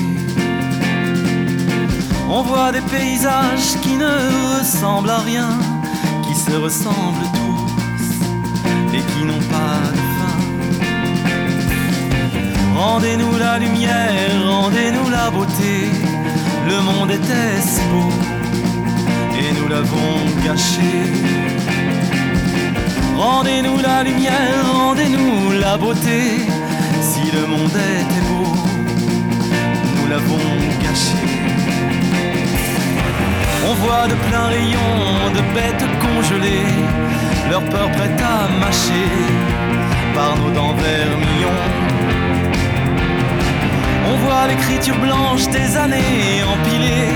[2.29, 5.49] On voit des paysages qui ne ressemblent à rien,
[6.27, 10.12] qui se ressemblent tous et qui n'ont pas de.
[12.85, 15.75] Rendez-nous la lumière, rendez-nous la beauté.
[16.67, 17.61] Le monde était
[17.91, 18.09] beau
[19.39, 20.15] et nous l'avons
[20.45, 20.91] gâché.
[23.15, 26.19] Rendez-nous la lumière, rendez-nous la beauté.
[27.09, 28.51] Si le monde était beau,
[29.95, 30.49] nous l'avons
[30.83, 31.23] gâché.
[33.65, 36.73] On voit de pleins rayons de bêtes congelées,
[37.49, 39.09] leur peur prête à mâcher
[40.13, 41.82] par nos dents vermillons.
[44.13, 47.13] On voit l'écriture blanche des années empilées.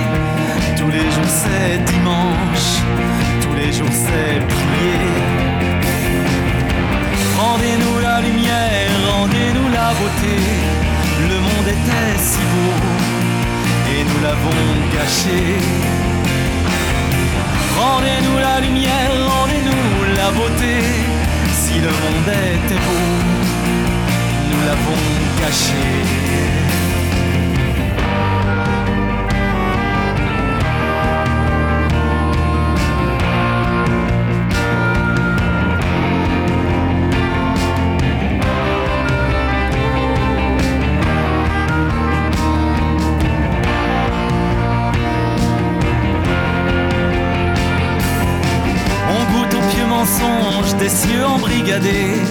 [0.77, 2.69] Tous les jours c'est dimanche,
[3.39, 5.05] tous les jours c'est prier.
[7.37, 10.35] Rendez-nous la lumière, rendez-nous la beauté.
[11.29, 12.73] Le monde était si beau
[13.93, 14.63] et nous l'avons
[14.95, 15.39] gâché.
[17.79, 20.75] Rendez-nous la lumière, rendez-nous la beauté.
[21.61, 23.07] Si le monde était beau,
[24.49, 25.01] nous l'avons
[25.39, 26.56] gâché.
[50.97, 52.26] Mensonges des cieux embrigadés,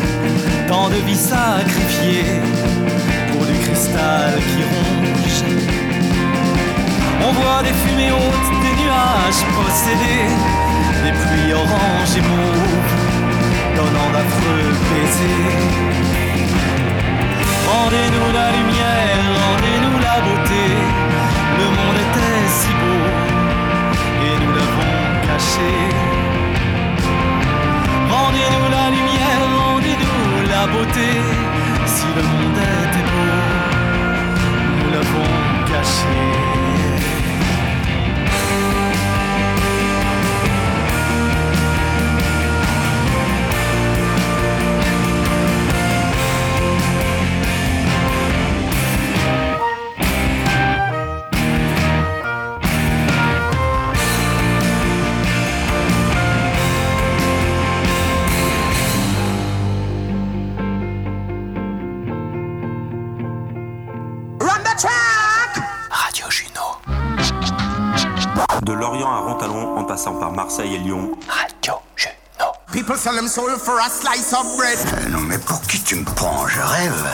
[73.37, 74.79] soul for a slice of bread.
[74.79, 76.49] Euh, non mais pour qui tu me prends?
[76.49, 77.07] Je rêve.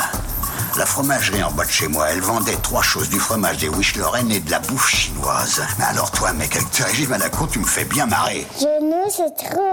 [0.79, 3.97] La fromagerie en bas de chez moi, elle vendait trois choses, du fromage des Wish
[3.97, 5.61] Lorraine et de la bouffe chinoise.
[5.79, 8.47] Mais alors toi, mec, avec ce régime à la con, tu me fais bien marrer.
[8.57, 9.72] Je ne sais trop.